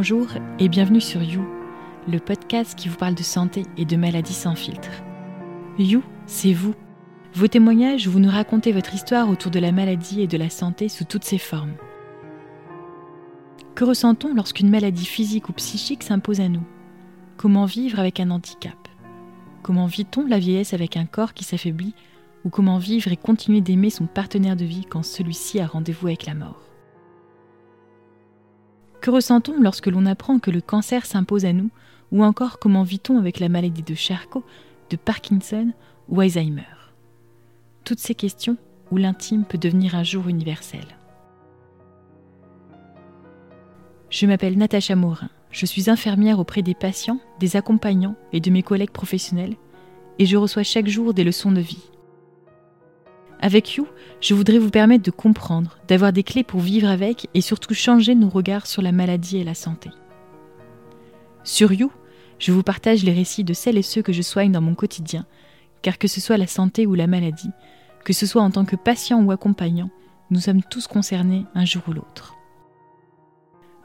[0.00, 0.28] Bonjour
[0.60, 1.44] et bienvenue sur You,
[2.06, 4.92] le podcast qui vous parle de santé et de maladies sans filtre.
[5.76, 6.72] You, c'est vous.
[7.34, 10.88] Vos témoignages, vous nous racontez votre histoire autour de la maladie et de la santé
[10.88, 11.74] sous toutes ses formes.
[13.74, 16.62] Que ressent-on lorsqu'une maladie physique ou psychique s'impose à nous?
[17.36, 18.78] Comment vivre avec un handicap?
[19.64, 21.96] Comment vit-on la vieillesse avec un corps qui s'affaiblit?
[22.44, 26.24] Ou comment vivre et continuer d'aimer son partenaire de vie quand celui-ci a rendez-vous avec
[26.24, 26.67] la mort?
[29.00, 31.70] Que ressent-on lorsque l'on apprend que le cancer s'impose à nous
[32.12, 34.44] Ou encore comment vit-on avec la maladie de Charcot,
[34.90, 35.72] de Parkinson
[36.08, 36.62] ou Alzheimer?
[37.84, 38.56] Toutes ces questions
[38.90, 40.84] où l'intime peut devenir un jour universel.
[44.10, 45.28] Je m'appelle Natacha Morin.
[45.50, 49.56] Je suis infirmière auprès des patients, des accompagnants et de mes collègues professionnels,
[50.18, 51.90] et je reçois chaque jour des leçons de vie.
[53.40, 53.86] Avec You,
[54.20, 58.14] je voudrais vous permettre de comprendre, d'avoir des clés pour vivre avec et surtout changer
[58.14, 59.90] nos regards sur la maladie et la santé.
[61.44, 61.92] Sur You,
[62.40, 65.24] je vous partage les récits de celles et ceux que je soigne dans mon quotidien,
[65.82, 67.50] car que ce soit la santé ou la maladie,
[68.04, 69.90] que ce soit en tant que patient ou accompagnant,
[70.30, 72.34] nous sommes tous concernés un jour ou l'autre.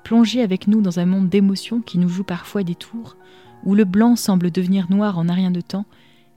[0.03, 3.17] Plongez avec nous dans un monde d'émotions qui nous joue parfois des tours,
[3.63, 5.85] où le blanc semble devenir noir en un rien de temps,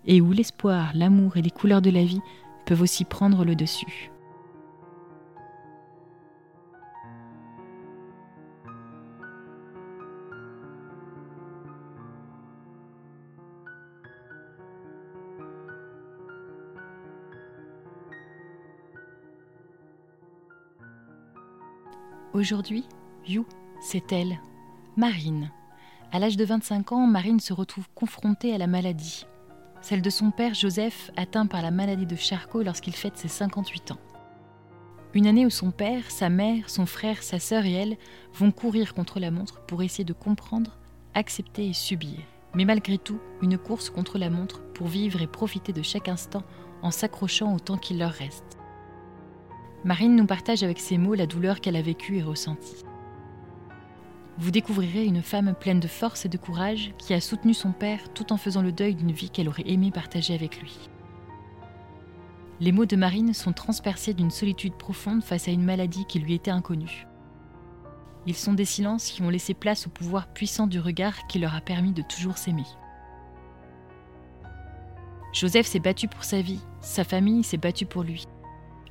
[0.06, 2.20] et où l'espoir, l'amour et les couleurs de la vie
[2.67, 4.11] peuvent aussi prendre le dessus.
[22.34, 22.84] Aujourd'hui,
[23.27, 23.47] You,
[23.81, 24.38] c'est elle,
[24.97, 25.50] Marine.
[26.12, 29.26] À l'âge de 25 ans, Marine se retrouve confrontée à la maladie
[29.81, 33.92] celle de son père Joseph atteint par la maladie de Charcot lorsqu'il fête ses 58
[33.92, 33.98] ans.
[35.14, 37.97] Une année où son père, sa mère, son frère, sa sœur et elle
[38.34, 40.76] vont courir contre la montre pour essayer de comprendre,
[41.14, 42.19] accepter et subir.
[42.54, 46.43] Mais malgré tout, une course contre la montre pour vivre et profiter de chaque instant
[46.82, 48.58] en s'accrochant au temps qu'il leur reste.
[49.84, 52.86] Marine nous partage avec ses mots la douleur qu'elle a vécue et ressentie
[54.39, 58.13] vous découvrirez une femme pleine de force et de courage qui a soutenu son père
[58.13, 60.91] tout en faisant le deuil d'une vie qu'elle aurait aimé partager avec lui.
[62.61, 66.35] Les mots de Marine sont transpercés d'une solitude profonde face à une maladie qui lui
[66.35, 67.07] était inconnue.
[68.27, 71.55] Ils sont des silences qui ont laissé place au pouvoir puissant du regard qui leur
[71.55, 72.67] a permis de toujours s'aimer.
[75.33, 78.27] Joseph s'est battu pour sa vie, sa famille s'est battue pour lui.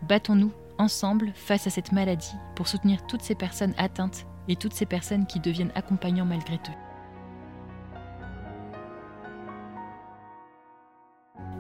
[0.08, 4.86] Battons-nous ensemble face à cette maladie pour soutenir toutes ces personnes atteintes et toutes ces
[4.86, 6.86] personnes qui deviennent accompagnants malgré eux.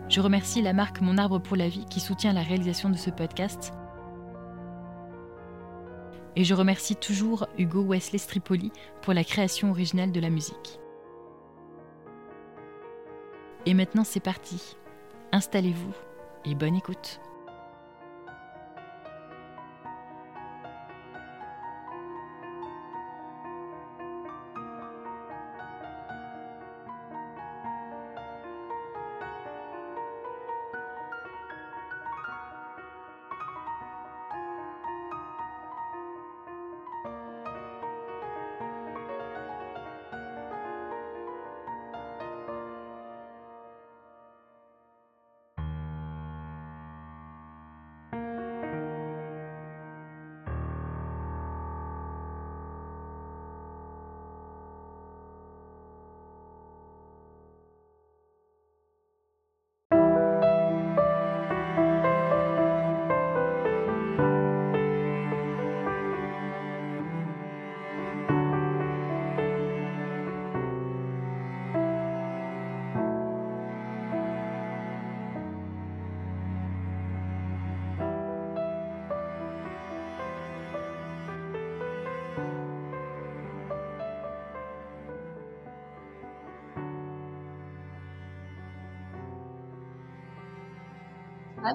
[0.07, 3.09] Je remercie la marque Mon Arbre pour la Vie qui soutient la réalisation de ce
[3.09, 3.73] podcast.
[6.35, 8.71] Et je remercie toujours Hugo Wesley Stripoli
[9.01, 10.79] pour la création originale de la musique.
[13.65, 14.77] Et maintenant c'est parti.
[15.31, 15.93] Installez-vous
[16.45, 17.19] et bonne écoute.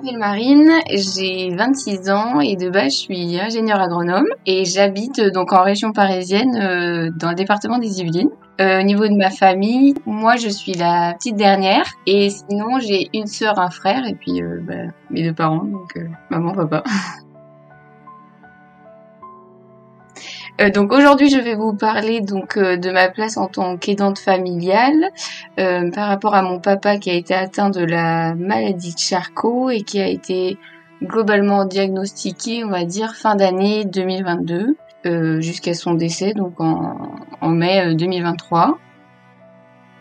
[0.00, 5.52] M'appelle Marine, j'ai 26 ans et de base je suis ingénieure agronome et j'habite donc
[5.52, 8.31] en région parisienne euh, dans le département des Yvelines.
[8.62, 13.11] Euh, au niveau de ma famille, moi je suis la petite dernière et sinon j'ai
[13.12, 15.99] une sœur, un frère et puis euh, bah, mes deux parents, donc
[16.31, 16.82] maman, papa.
[20.61, 24.19] Euh, donc aujourd'hui, je vais vous parler donc euh, de ma place en tant qu'aidante
[24.19, 25.11] familiale
[25.59, 29.71] euh, par rapport à mon papa qui a été atteint de la maladie de Charcot
[29.71, 30.59] et qui a été
[31.03, 34.77] globalement diagnostiqué, on va dire, fin d'année 2022.
[35.41, 36.95] jusqu'à son décès, donc en,
[37.41, 38.79] en mai 2023.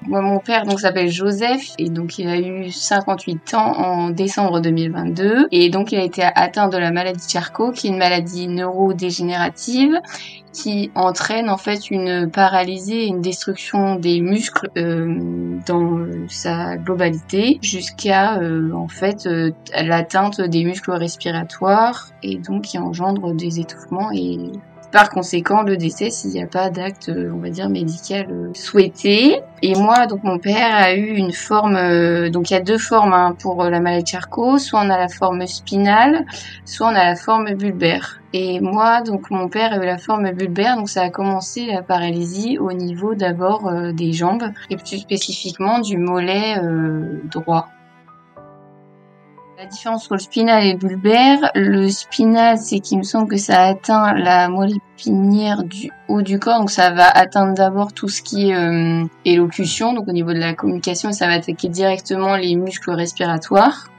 [0.08, 4.62] Moi, mon père donc s'appelle Joseph et donc il a eu 58 ans en décembre
[4.62, 8.48] 2022 et donc il a été atteint de la maladie Charcot qui est une maladie
[8.48, 10.00] neurodégénérative
[10.54, 16.00] qui entraîne en fait une paralysie et une destruction des muscles euh, dans
[16.30, 23.34] sa globalité jusqu'à euh, en fait euh, l'atteinte des muscles respiratoires et donc qui engendre
[23.34, 24.38] des étouffements et
[24.92, 28.52] par conséquent le décès s'il n'y a pas d'acte, euh, on va dire, médical euh,
[28.54, 29.42] souhaité.
[29.62, 32.78] Et moi, donc mon père a eu une forme, euh, donc il y a deux
[32.78, 36.26] formes hein, pour la maladie de Charcot, soit on a la forme spinale,
[36.66, 38.20] soit on a la forme bulbaire.
[38.34, 41.82] Et moi, donc mon père a eu la forme bulbaire, donc ça a commencé la
[41.82, 46.62] paralysie au niveau d'abord des jambes, et plus spécifiquement du mollet
[47.24, 47.70] droit.
[49.60, 53.36] La différence entre le spinal et le bulbaire, le spinal, c'est qu'il me semble que
[53.36, 58.08] ça atteint la moelle épinière du haut du corps, donc ça va atteindre d'abord tout
[58.08, 62.38] ce qui est euh, élocution, donc au niveau de la communication, ça va attaquer directement
[62.38, 63.90] les muscles respiratoires.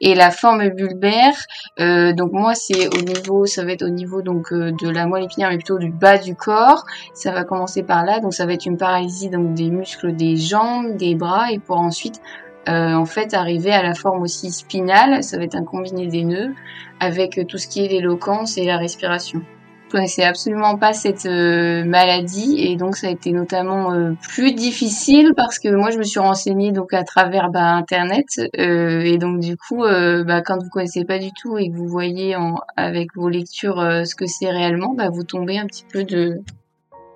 [0.00, 1.36] Et la forme bulbaire,
[1.78, 5.06] euh, donc moi c'est au niveau, ça va être au niveau donc euh, de la
[5.06, 6.84] moelle épinière, mais plutôt du bas du corps.
[7.14, 10.36] Ça va commencer par là, donc ça va être une paralysie donc des muscles des
[10.36, 12.20] jambes, des bras, et pour ensuite
[12.68, 16.24] euh, en fait arriver à la forme aussi spinale, ça va être un combiné des
[16.24, 16.52] nœuds,
[17.00, 19.40] avec tout ce qui est l'éloquence et la respiration.
[19.86, 24.52] Je connaissais absolument pas cette euh, maladie et donc ça a été notamment euh, plus
[24.52, 29.40] difficile parce que moi je me suis renseignée donc à travers bah, internet et donc
[29.40, 33.16] du coup bah, quand vous connaissez pas du tout et que vous voyez en, avec
[33.16, 36.38] vos lectures ce que c'est réellement, bah, vous tombez un petit peu de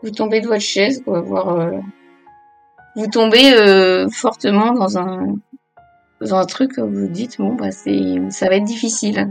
[0.02, 1.70] vous tombez de votre chaise pour voir
[2.96, 8.56] vous tombez euh, fortement dans un truc où vous dites bon bah c'est ça va
[8.56, 9.28] être difficile.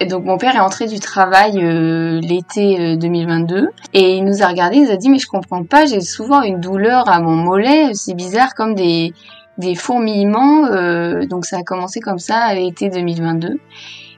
[0.00, 4.42] Et donc mon père est entré du travail euh, l'été 2022 euh, et il nous
[4.42, 7.20] a regardé, il nous a dit mais je comprends pas, j'ai souvent une douleur à
[7.20, 9.12] mon mollet, c'est bizarre comme des
[9.58, 10.68] des fourmillements.
[11.26, 13.58] donc ça a commencé comme ça à l'été 2022.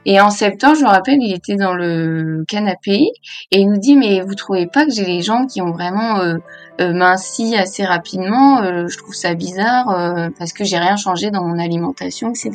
[0.05, 3.11] Et en septembre, je me rappelle, il était dans le canapé
[3.51, 6.19] et il nous dit mais vous trouvez pas que j'ai les jambes qui ont vraiment
[6.19, 6.37] euh,
[6.79, 11.29] euh minci assez rapidement euh, Je trouve ça bizarre euh, parce que j'ai rien changé
[11.29, 12.51] dans mon alimentation, etc.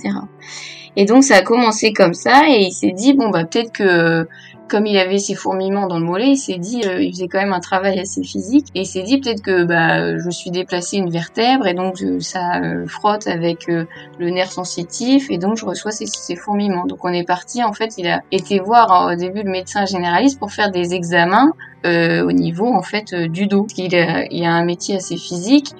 [0.96, 4.26] Et donc ça a commencé comme ça et il s'est dit bon bah peut-être que
[4.68, 7.38] comme il avait ses fourmillements dans le mollet, il s'est dit, euh, il faisait quand
[7.38, 10.96] même un travail assez physique, et il s'est dit peut-être que bah, je suis déplacé
[10.96, 13.84] une vertèbre, et donc ça euh, frotte avec euh,
[14.18, 16.86] le nerf sensitif, et donc je reçois ces, ces, fourmillements.
[16.86, 20.38] Donc on est parti, en fait, il a été voir au début le médecin généraliste
[20.38, 21.52] pour faire des examens
[21.84, 23.68] au niveau en fait du dos.
[23.76, 25.72] Il a, il a un métier assez physique,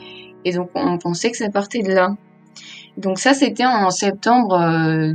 [0.44, 2.14] et donc on pensait que ça partait de là.
[2.96, 4.58] Donc ça, c'était en septembre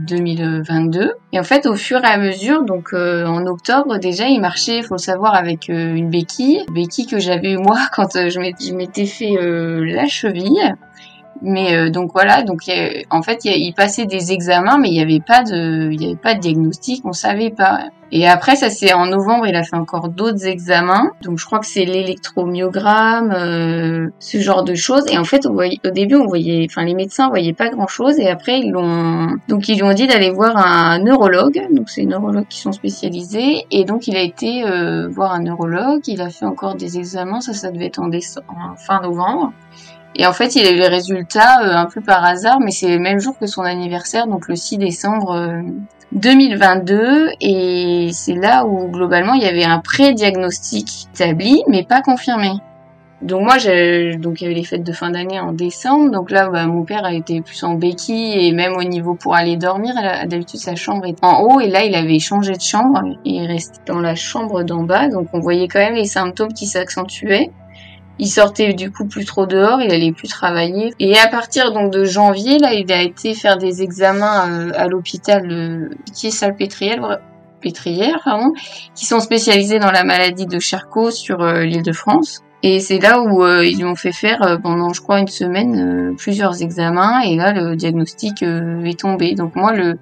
[0.07, 0.99] 2022.
[0.99, 4.39] Euh, et en fait, au fur et à mesure, donc euh, en octobre déjà, il
[4.39, 8.11] marchait, il faut le savoir, avec euh, une béquille, béquille que j'avais eu moi quand
[8.13, 10.75] je m'étais fait la cheville.
[11.41, 12.69] Mais euh, donc voilà, donc
[13.09, 16.15] en fait, il passait des examens, mais il n'y avait pas de, il y avait
[16.15, 17.79] pas de diagnostic, on savait pas.
[18.13, 21.12] Et après, ça c'est en novembre, il a fait encore d'autres examens.
[21.21, 25.05] Donc je crois que c'est l'électromyogramme, euh, ce genre de choses.
[25.10, 28.19] Et en fait, au début, on voyait, enfin les médecins voyaient pas grand chose.
[28.19, 31.62] Et après, ils l'ont, donc ils lui ont dit d'aller voir un neurologue.
[31.71, 33.65] Donc c'est neurologues qui sont spécialisés.
[33.71, 36.01] Et donc il a été euh, voir un neurologue.
[36.07, 37.39] Il a fait encore des examens.
[37.39, 39.53] Ça, ça devait être en, décembre, en fin novembre.
[40.15, 42.89] Et en fait, il a eu les résultats euh, un peu par hasard, mais c'est
[42.89, 45.63] le même jour que son anniversaire, donc le 6 décembre
[46.12, 46.96] 2022.
[46.96, 52.51] Euh, et c'est là où globalement il y avait un pré-diagnostic établi, mais pas confirmé.
[53.22, 56.10] Donc moi, donc il y avait les fêtes de fin d'année en décembre.
[56.10, 59.36] Donc là, bah, mon père a été plus en béquille et même au niveau pour
[59.36, 59.94] aller dormir,
[60.25, 63.00] d'habitude sa chambre est en haut et là il avait changé de chambre.
[63.24, 66.65] Il restait dans la chambre d'en bas, donc on voyait quand même les symptômes qui
[66.65, 67.51] s'accentuaient.
[68.21, 70.93] Il sortait du coup plus trop dehors, il allait plus travailler.
[70.99, 74.87] Et à partir donc de janvier, là, il a été faire des examens euh, à
[74.87, 77.19] l'hôpital euh, qui est salpêtrière,
[78.23, 78.53] pardon,
[78.93, 82.41] qui sont spécialisés dans la maladie de Charcot sur euh, l'île de France.
[82.61, 86.61] Et c'est là où ils lui ont fait faire pendant, je crois, une semaine plusieurs
[86.61, 87.21] examens.
[87.21, 89.33] Et là, le diagnostic est tombé.
[89.33, 89.97] Donc moi, le,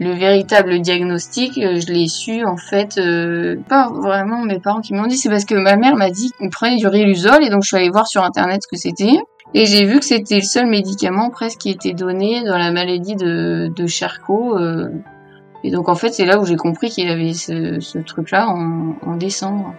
[0.00, 4.94] le véritable diagnostic, euh, je l'ai su en fait, euh, pas vraiment mes parents qui
[4.94, 7.62] m'ont dit, c'est parce que ma mère m'a dit qu'on prenait du Riluzol et donc
[7.62, 9.18] je suis allée voir sur internet ce que c'était.
[9.52, 13.14] Et j'ai vu que c'était le seul médicament presque qui était donné dans la maladie
[13.14, 14.56] de, de Charcot.
[14.56, 14.88] Euh.
[15.64, 19.74] et donc en fait c'est là où j'ai compris qu'il avait ce, truc-là en décembre.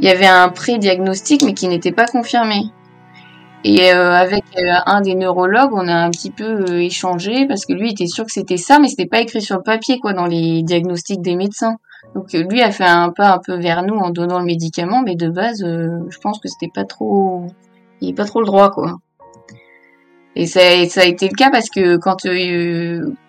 [0.00, 2.72] Il y avait un pré-diagnostic mais qui n'était pas confirmé.
[3.62, 7.66] Et euh, avec euh, un des neurologues, on a un petit peu euh, échangé parce
[7.66, 10.14] que lui était sûr que c'était ça, mais c'était pas écrit sur le papier, quoi,
[10.14, 11.76] dans les diagnostics des médecins.
[12.14, 15.14] Donc lui a fait un pas un peu vers nous en donnant le médicament, mais
[15.14, 17.46] de base, je pense que c'était pas trop,
[18.00, 18.96] il est pas trop le droit, quoi.
[20.36, 22.26] Et ça, ça a été le cas parce que quand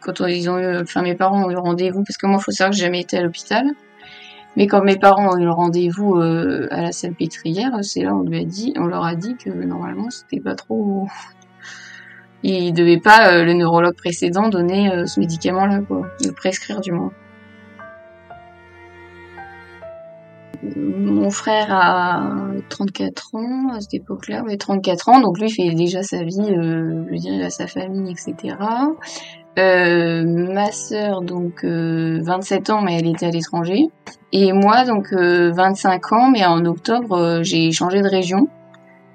[0.02, 2.72] quand ils ont eu, enfin mes parents ont eu rendez-vous, parce que moi, faut savoir
[2.72, 3.66] que j'ai jamais été à l'hôpital.
[4.58, 8.14] Mais quand mes parents ont eu le rendez-vous euh, à la salle pétrière, c'est là
[8.14, 11.08] on lui a dit, on leur a dit que normalement c'était pas trop.
[12.44, 16.92] Il devait pas euh, le neurologue précédent donner euh, ce médicament-là, quoi, le prescrire du
[16.92, 17.12] moins.
[20.64, 22.36] Mon frère a
[22.70, 26.36] 34 ans à cette époque-là, ouais, 34 ans, donc lui il fait déjà sa vie,
[26.38, 28.56] je dire, il a sa famille, etc.
[29.60, 33.88] Euh, ma sœur, donc 27 ans, mais elle était à l'étranger.
[34.32, 38.48] Et moi, donc 25 ans, mais en octobre, j'ai changé de région.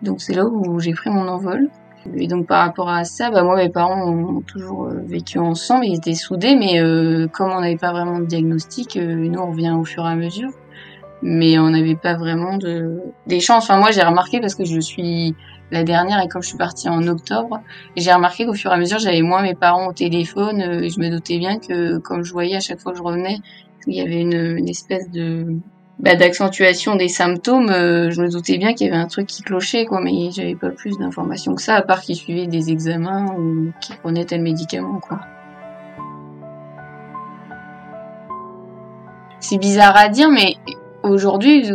[0.03, 1.71] Donc c'est là où j'ai pris mon envol.
[2.15, 5.97] Et donc par rapport à ça, bah moi mes parents ont toujours vécu ensemble, ils
[5.97, 9.85] étaient soudés, mais euh, comme on n'avait pas vraiment de diagnostic, nous on revient au
[9.85, 10.51] fur et à mesure.
[11.23, 13.63] Mais on n'avait pas vraiment de d'échange.
[13.63, 15.35] Enfin moi j'ai remarqué parce que je suis
[15.71, 17.61] la dernière et comme je suis partie en octobre,
[17.97, 20.91] j'ai remarqué qu'au fur et à mesure j'avais moins mes parents au téléphone euh, et
[20.91, 23.39] je me doutais bien que comme je voyais à chaque fois que je revenais
[23.89, 25.47] il y avait une, espèce de
[26.01, 29.43] bah, d'accentuation des symptômes, euh, je me doutais bien qu'il y avait un truc qui
[29.43, 33.33] clochait quoi, mais j'avais pas plus d'informations que ça à part qu'ils suivaient des examens
[33.39, 35.21] ou qu'ils prenaient tel médicament quoi.
[39.49, 40.57] C'est bizarre à dire, mais
[41.05, 41.71] aujourd'hui,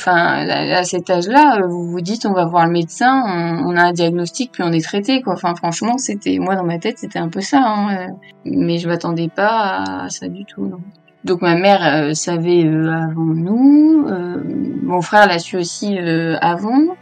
[0.00, 3.22] enfin à cet âge-là, euh, vous vous dites on va voir le médecin,
[3.66, 5.22] on, a un diagnostic puis on est traité.
[5.26, 8.06] Enfin franchement, c'était moi dans ma tête c'était un peu ça, hein, euh,
[8.44, 10.66] mais je m'attendais pas à ça du tout.
[10.66, 10.80] Non.
[11.24, 14.06] Donc ma mère euh, savait avant nous,
[14.82, 15.98] mon frère l'a su aussi
[16.40, 16.96] avant.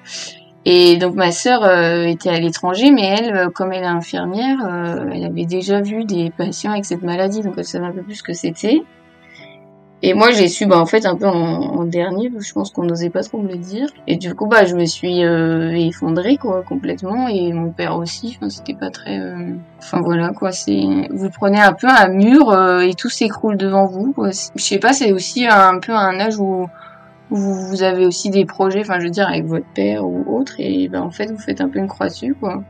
[0.65, 1.65] Et donc ma sœur
[2.05, 4.59] était à l'étranger, mais elle, comme elle est infirmière,
[5.15, 8.17] elle avait déjà vu des patients avec cette maladie, donc elle savait un peu plus
[8.17, 8.83] ce que c'était.
[10.01, 13.11] Et moi, j'ai su, bah, en fait, un peu en, dernier, je pense qu'on n'osait
[13.11, 13.89] pas trop me le dire.
[14.07, 17.27] Et du coup, bah, je me suis euh, effondrée, quoi, complètement.
[17.27, 19.19] Et mon père aussi, enfin, c'était pas très...
[19.19, 21.09] Euh, enfin, voilà, quoi, c'est...
[21.11, 24.31] Vous prenez un peu un mur euh, et tout s'écroule devant vous, quoi.
[24.31, 26.69] Je sais pas, c'est aussi un peu un âge où,
[27.31, 30.55] vous avez aussi des projets, enfin, je veux dire, avec votre père ou autre.
[30.59, 32.63] Et bah, en fait, vous faites un peu une croix dessus, quoi.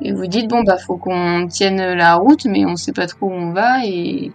[0.00, 3.28] Et vous dites, bon, bah, faut qu'on tienne la route, mais on sait pas trop
[3.28, 3.86] où on va.
[3.86, 4.32] Et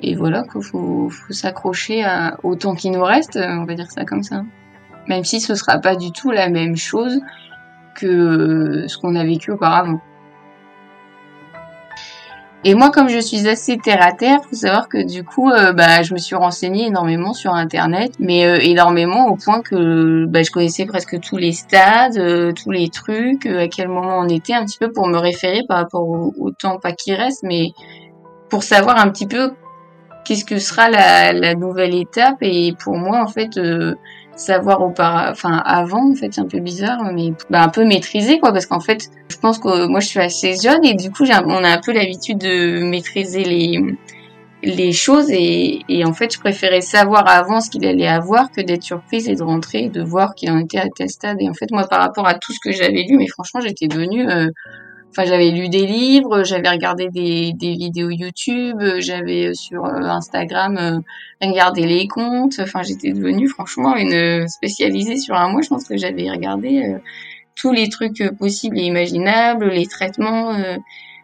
[0.00, 2.04] et voilà qu'il faut, s'accrocher
[2.42, 4.44] au temps qui nous reste, on va dire ça comme ça.
[5.08, 7.20] Même si ce sera pas du tout la même chose
[7.94, 10.00] que ce qu'on a vécu auparavant.
[12.64, 15.72] Et moi, comme je suis assez terre à terre, faut savoir que du coup, euh,
[15.72, 20.42] bah, je me suis renseignée énormément sur Internet, mais euh, énormément au point que bah,
[20.42, 24.54] je connaissais presque tous les stades, euh, tous les trucs, à quel moment on était,
[24.54, 27.68] un petit peu pour me référer par rapport au, au temps pas qui reste, mais
[28.50, 29.52] pour savoir un petit peu
[30.28, 32.36] qu'est-ce que sera la, nouvelle étape.
[32.42, 33.94] Et pour moi en fait euh,
[34.36, 38.38] savoir auparavant enfin avant en fait c'est un peu bizarre mais bah, un peu maîtriser
[38.38, 41.24] quoi parce qu'en fait je pense que moi je suis assez jeune et du coup
[41.24, 43.42] on a un peu l'habitude de maîtriser
[44.62, 45.30] les choses.
[45.30, 49.28] Et, et, en fait je préférais savoir avant ce qu'il allait avoir que d'être surprise
[49.28, 51.38] et de rentrer et de voir qu'il en était à tel stade.
[51.40, 53.88] Et en fait moi par rapport à tout ce que j'avais lu mais franchement j'étais
[53.88, 54.50] devenue euh,
[55.10, 60.02] Enfin, j'avais lu des livres, j'avais regardé des, des vidéos YouTube, j'avais euh, sur euh,
[60.02, 61.00] Instagram euh,
[61.40, 62.60] regardé les comptes.
[62.60, 65.62] Enfin, j'étais devenue franchement une spécialisée sur un mois.
[65.62, 66.96] Je pense que j'avais regardé
[67.56, 70.54] tous les trucs possibles et imaginables, les traitements,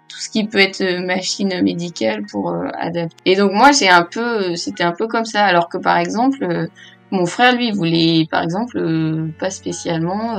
[0.09, 3.17] tout ce qui peut être machine médicale pour adapter.
[3.25, 5.45] Et donc moi, c'est un peu, c'était un peu comme ça.
[5.45, 6.69] Alors que par exemple,
[7.11, 8.81] mon frère, lui, voulait, par exemple,
[9.39, 10.39] pas spécialement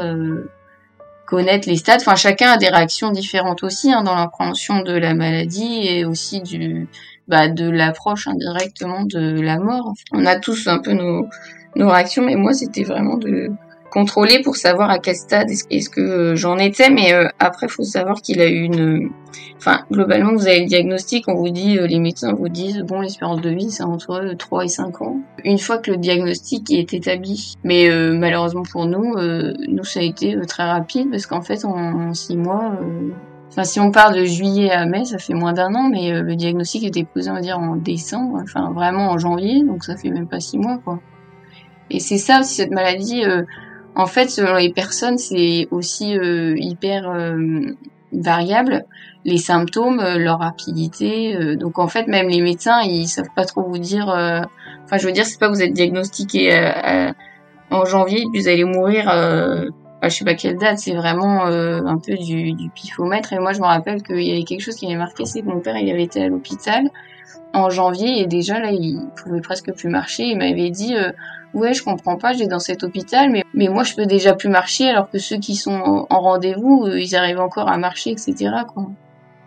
[1.26, 2.02] connaître les stades.
[2.02, 6.42] Enfin, chacun a des réactions différentes aussi hein, dans l'appréhension de la maladie et aussi
[6.42, 6.88] du
[7.28, 9.94] bah, de l'approche indirectement de la mort.
[10.12, 11.28] On a tous un peu nos,
[11.76, 13.52] nos réactions, mais moi, c'était vraiment de
[13.90, 16.90] contrôler pour savoir à quel stade est-ce que euh, j'en étais.
[16.90, 19.10] Mais euh, après, faut savoir qu'il a eu une...
[19.58, 23.02] Enfin, globalement, vous avez le diagnostic, on vous dit, euh, les médecins vous disent, bon,
[23.02, 25.20] l'espérance de vie, c'est entre 3 et 5 ans.
[25.44, 27.56] Une fois que le diagnostic est établi.
[27.64, 29.16] Mais malheureusement pour nous,
[29.68, 32.78] nous, ça a été très rapide parce qu'en fait, en 6 mois...
[33.50, 36.36] Enfin, si on parle de juillet à mai, ça fait moins d'un an, mais le
[36.36, 40.10] diagnostic était posé, on va dire, en décembre, enfin vraiment en janvier, donc ça fait
[40.10, 41.00] même pas six mois, quoi.
[41.90, 43.24] Et c'est ça aussi cette maladie.
[43.96, 47.62] En fait, selon les personnes, c'est aussi euh, hyper euh,
[48.12, 48.86] variable.
[49.24, 51.56] Les symptômes, euh, leur rapidité.
[51.56, 54.08] donc en fait, même les médecins, ils savent pas trop vous dire.
[54.08, 56.72] Enfin, je veux dire, c'est pas que vous êtes diagnostiqué
[57.72, 61.82] en janvier puis vous allez mourir à je sais pas quelle date, c'est vraiment euh,
[61.86, 63.34] un peu du, du pifomètre.
[63.34, 65.48] Et moi, je me rappelle qu'il y avait quelque chose qui m'avait marqué, c'est que
[65.48, 66.90] mon père, il avait été à l'hôpital
[67.54, 70.24] en janvier et déjà là, il pouvait presque plus marcher.
[70.24, 71.12] Il m'avait dit, euh,
[71.56, 74.50] ouais, je comprends pas, j'ai dans cet hôpital, mais, mais moi, je peux déjà plus
[74.50, 78.52] marcher, alors que ceux qui sont en rendez-vous, euh, ils arrivent encore à marcher, etc.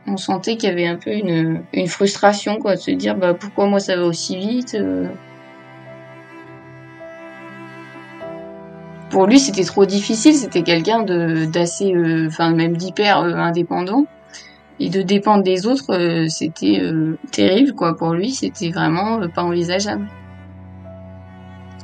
[0.06, 3.34] On sentait qu'il y avait un peu une, une frustration, quoi, de se dire, bah
[3.34, 4.76] pourquoi moi ça va aussi vite.
[9.10, 10.34] pour lui, c'était trop difficile.
[10.34, 14.06] C'était quelqu'un d'assez, euh, enfin même d'hyper euh, indépendant
[14.80, 16.80] et de dépendre des autres, euh, c'était
[17.32, 17.96] terrible quoi.
[17.96, 20.06] Pour lui, c'était vraiment pas envisageable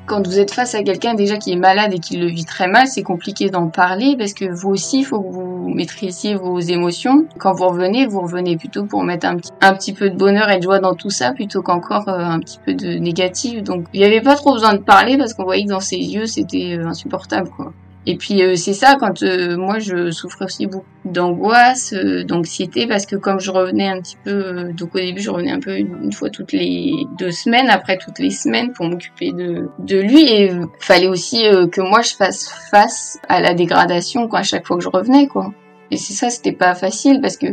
[0.07, 2.69] quand vous êtes face à quelqu'un déjà qui est malade et qui le vit très
[2.69, 6.61] mal, c'est compliqué d'en parler parce que vous aussi, il faut que vous maîtrisiez vos
[6.61, 7.27] émotions.
[7.39, 10.51] Quand vous revenez, vous revenez plutôt pour mettre un petit, un petit peu de bonheur
[10.51, 13.63] et de joie dans tout ça plutôt qu'encore euh, un petit peu de négatif.
[13.63, 15.97] Donc, il n'y avait pas trop besoin de parler parce qu'on voyait que dans ses
[15.97, 17.73] yeux, c'était euh, insupportable, quoi.
[18.07, 22.87] Et puis euh, c'est ça quand euh, moi je souffrais aussi beaucoup d'angoisse, euh, d'anxiété
[22.87, 25.79] parce que comme je revenais un petit peu, donc au début je revenais un peu
[25.79, 30.23] une, fois toutes les deux semaines, après toutes les semaines pour m'occuper de de lui
[30.23, 34.77] et fallait aussi que moi je fasse face à la dégradation quoi à chaque fois
[34.77, 35.53] que je revenais quoi.
[35.91, 37.47] Et c'est ça c'était pas facile parce que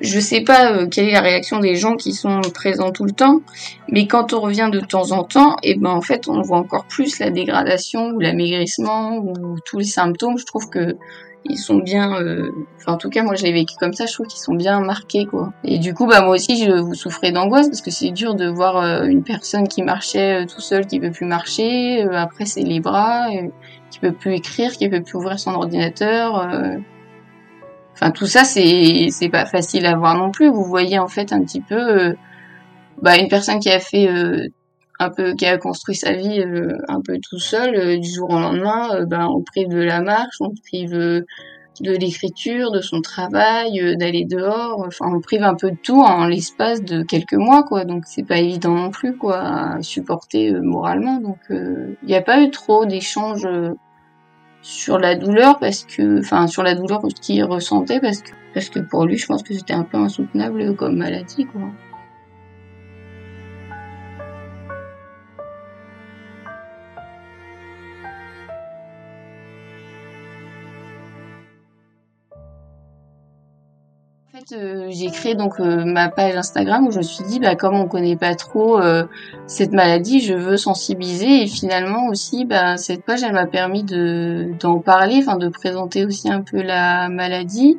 [0.00, 3.12] je sais pas euh, quelle est la réaction des gens qui sont présents tout le
[3.12, 3.40] temps,
[3.88, 6.58] mais quand on revient de temps en temps, et eh ben en fait on voit
[6.58, 10.38] encore plus la dégradation ou l'amaigrissement ou tous les symptômes.
[10.38, 10.96] Je trouve que
[11.46, 14.06] ils sont bien, euh, enfin en tout cas moi je l'ai vécu comme ça.
[14.06, 15.52] Je trouve qu'ils sont bien marqués quoi.
[15.64, 18.46] Et du coup bah moi aussi je vous souffrais d'angoisse parce que c'est dur de
[18.46, 22.02] voir euh, une personne qui marchait tout seul qui peut plus marcher.
[22.12, 23.28] après c'est les bras,
[23.90, 26.46] qui peut plus écrire, qui peut plus ouvrir son ordinateur
[28.00, 30.48] Enfin, tout ça, c'est c'est pas facile à voir non plus.
[30.48, 32.14] Vous voyez en fait un petit peu euh,
[33.02, 34.48] bah, une personne qui a fait euh,
[34.98, 38.38] un peu, qui a construit sa vie euh, un peu tout seul, du jour au
[38.38, 44.24] lendemain, bah, on prive de la marche, on prive de l'écriture, de son travail, d'aller
[44.24, 44.82] dehors.
[44.86, 47.84] Enfin, on prive un peu de tout en l'espace de quelques mois, quoi.
[47.84, 51.20] Donc, c'est pas évident non plus, quoi, à supporter moralement.
[51.20, 53.46] Donc, il n'y a pas eu trop d'échanges
[54.62, 58.80] sur la douleur parce que, enfin, sur la douleur qu'il ressentait parce que, parce que
[58.80, 61.62] pour lui, je pense que c'était un peu insoutenable comme maladie, quoi.
[74.52, 77.74] Euh, j'ai créé donc euh, ma page Instagram où je me suis dit bah comme
[77.74, 79.04] on connaît pas trop euh,
[79.48, 81.42] cette maladie, je veux sensibiliser.
[81.42, 86.04] Et finalement aussi bah cette page elle m'a permis de d'en parler, enfin de présenter
[86.04, 87.78] aussi un peu la maladie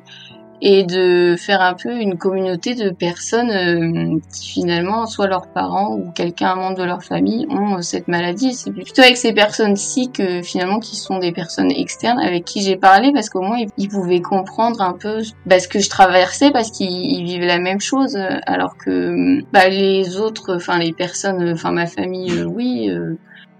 [0.61, 5.95] et de faire un peu une communauté de personnes euh, qui finalement, soit leurs parents
[5.95, 8.53] ou quelqu'un, un membre de leur famille, ont euh, cette maladie.
[8.53, 12.75] C'est plutôt avec ces personnes-ci que finalement qui sont des personnes externes avec qui j'ai
[12.75, 16.71] parlé parce qu'au moins ils, pouvaient comprendre un peu bah, ce que je traversais parce
[16.71, 21.87] qu'ils vivaient la même chose alors que bah, les autres, enfin les personnes, enfin ma
[21.87, 22.89] famille, oui.
[22.89, 23.15] Euh,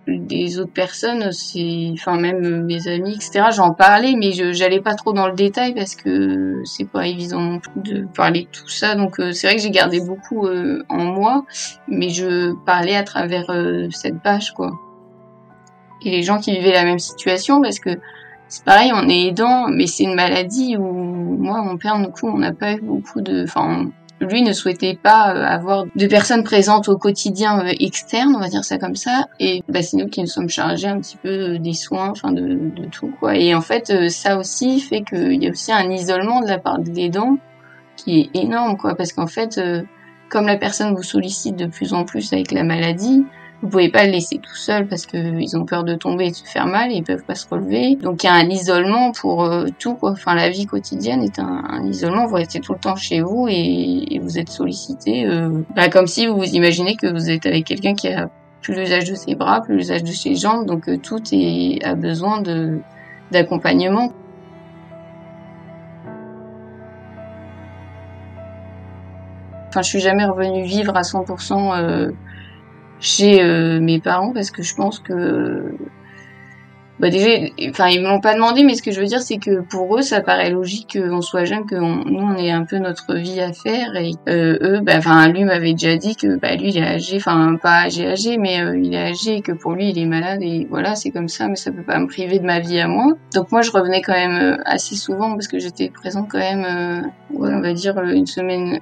[0.08, 3.50] des autres personnes, c'est, enfin même mes amis, etc.
[3.56, 7.40] J'en parlais, mais je j'allais pas trop dans le détail parce que c'est pas évident
[7.40, 8.96] non plus de parler de tout ça.
[8.96, 11.46] Donc euh, c'est vrai que j'ai gardé beaucoup euh, en moi,
[11.88, 14.72] mais je parlais à travers euh, cette page, quoi.
[16.04, 17.92] Et les gens qui vivaient la même situation, parce que
[18.48, 22.28] c'est pareil, on est aidant, mais c'est une maladie où moi, mon père, du coup,
[22.28, 26.44] on n'a pas eu beaucoup de, enfin, lui ne souhaitait pas euh, avoir de personnes
[26.44, 29.28] présentes au quotidien euh, externe, on va dire ça comme ça.
[29.40, 32.32] Et bah, c'est nous qui nous sommes chargés un petit peu euh, des soins, enfin
[32.32, 33.36] de, tout quoi.
[33.36, 36.80] Et en fait, ça aussi fait qu'il y a aussi un isolement de la part
[36.80, 37.38] des dents
[37.96, 39.60] qui est énorme quoi, parce qu'en fait,
[40.30, 43.24] comme la personne vous sollicite de plus en plus avec la maladie,
[43.62, 46.36] vous pouvez pas le laisser tout seul parce qu'ils ont peur de tomber et de
[46.36, 47.96] se faire mal et ils peuvent pas se relever.
[47.96, 50.12] Donc il y a un isolement pour euh, tout quoi.
[50.12, 52.26] Enfin la vie quotidienne est un, isolement.
[52.26, 56.28] Vous restez tout le temps chez vous et, vous êtes sollicité euh, bah, comme si
[56.28, 58.30] vous vous imaginez que vous êtes avec quelqu'un qui a
[58.62, 60.66] plus l'usage de ses bras, plus l'usage de ses jambes.
[60.66, 62.42] Donc euh, tout est a besoin
[63.32, 64.12] d'accompagnement.
[69.72, 72.12] Enfin, je suis jamais revenue vivre à 100% euh,
[73.02, 75.76] chez euh, mes parents parce que je pense que
[77.00, 77.30] bah déjà
[77.68, 80.04] enfin ils m'ont pas demandé mais ce que je veux dire c'est que pour eux
[80.04, 83.54] ça paraît logique qu'on soit jeune que nous on ait un peu notre vie à
[83.54, 86.86] faire et euh, eux bah enfin lui m'avait déjà dit que bah lui il est
[86.86, 89.98] âgé enfin pas âgé âgé mais euh, il est âgé et que pour lui il
[89.98, 92.60] est malade et voilà c'est comme ça mais ça peut pas me priver de ma
[92.60, 93.14] vie à moi.
[93.34, 97.52] Donc moi je revenais quand même assez souvent parce que j'étais présente quand même ouais
[97.52, 98.78] on va dire une semaine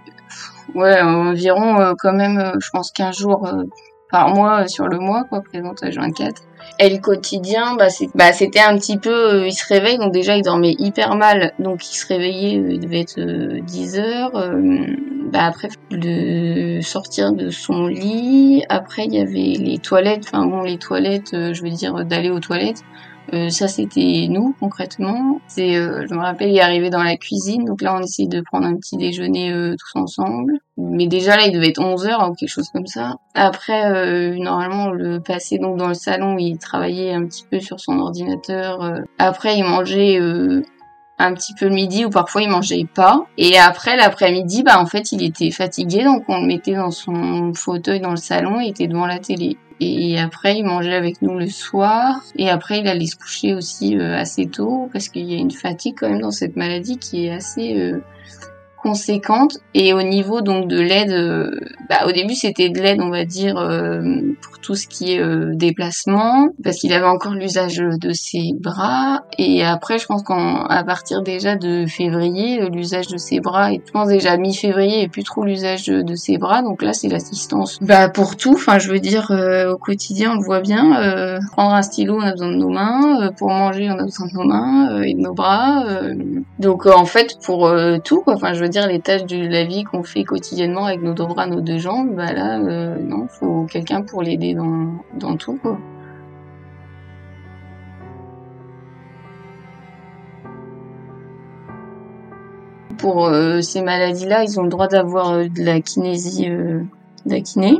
[0.75, 3.49] ouais environ quand même je pense 15 jours
[4.10, 6.41] par mois sur le mois, quoi, présente à 24.
[6.80, 10.43] Et le quotidien, bah, bah, c'était un petit peu, il se réveille, donc déjà il
[10.43, 14.32] dormait hyper mal, donc il se réveillait, il devait être 10 heures.
[15.32, 20.63] bah après de sortir de son lit, après il y avait les toilettes, enfin bon
[20.63, 22.84] les toilettes, je veux dire d'aller aux toilettes.
[23.34, 25.39] Euh, ça, c'était nous, concrètement.
[25.48, 27.65] C'est, euh, je me rappelle, il est arrivé dans la cuisine.
[27.65, 30.54] Donc là, on essayait de prendre un petit déjeuner euh, tous ensemble.
[30.78, 33.15] Mais déjà, là, il devait être 11 heures ou quelque chose comme ça.
[33.36, 37.82] Après, normalement, on le passait donc dans le salon il travaillait un petit peu sur
[37.82, 38.94] son ordinateur.
[39.18, 40.20] Après, il mangeait
[41.19, 43.25] un petit peu le midi ou parfois il mangeait pas.
[43.38, 47.53] Et après l'après-midi, bah en fait il était fatigué donc on le mettait dans son
[47.53, 49.58] fauteuil dans le salon, il était devant la télé.
[49.82, 52.21] Et après, il mangeait avec nous le soir.
[52.36, 55.51] Et après, il allait se coucher aussi euh, assez tôt parce qu'il y a une
[55.51, 58.01] fatigue quand même dans cette maladie qui est assez euh,
[58.82, 59.58] conséquente.
[59.74, 61.52] Et au niveau donc de l'aide, euh,
[61.89, 64.02] bah, au début c'était de l'aide, on va dire, euh,
[64.42, 69.22] pour tout ce qui est euh, déplacement, parce qu'il avait encore l'usage de ses bras.
[69.38, 73.92] Et après, je pense qu'à partir déjà de février, l'usage de ses bras, et je
[73.92, 76.62] pense déjà mi-février, et plus trop l'usage de, ses bras.
[76.62, 77.78] Donc là, c'est l'assistance.
[77.82, 78.54] Bah pour tout.
[78.54, 79.32] Enfin, je veux dire,
[79.72, 81.39] au quotidien, on le voit bien.
[81.52, 83.32] prendre un stylo, on a besoin de nos mains.
[83.38, 85.84] pour manger, on a besoin de nos mains et de nos bras.
[86.60, 87.72] donc en fait, pour
[88.04, 88.34] tout, quoi.
[88.34, 91.47] Enfin, je dire les tâches de la vie qu'on fait quotidiennement avec nos deux bras,
[91.47, 95.60] nos deux jambes, bah là, euh, non, faut quelqu'un pour l'aider dans, dans tout.
[102.97, 106.86] Pour euh, ces maladies-là, ils ont le droit d'avoir euh, de la kinésie, de
[107.25, 107.77] la kiné.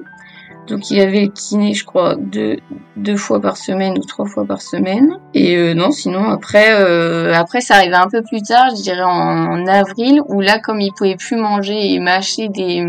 [0.70, 2.58] Donc il avait kiné, je crois, deux,
[2.96, 5.20] deux fois par semaine ou trois fois par semaine.
[5.34, 9.02] Et euh, non, sinon après, euh, après ça arrivait un peu plus tard, je dirais
[9.04, 12.86] en, avril, où là, comme il pouvait plus manger et mâcher des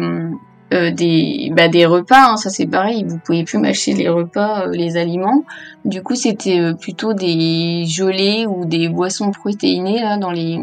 [0.73, 4.67] euh, des bah, des repas, hein, ça c'est pareil, vous pouvez plus mâcher les repas,
[4.69, 5.45] les aliments.
[5.85, 10.59] Du coup, c'était plutôt des gelées ou des boissons protéinées là dans les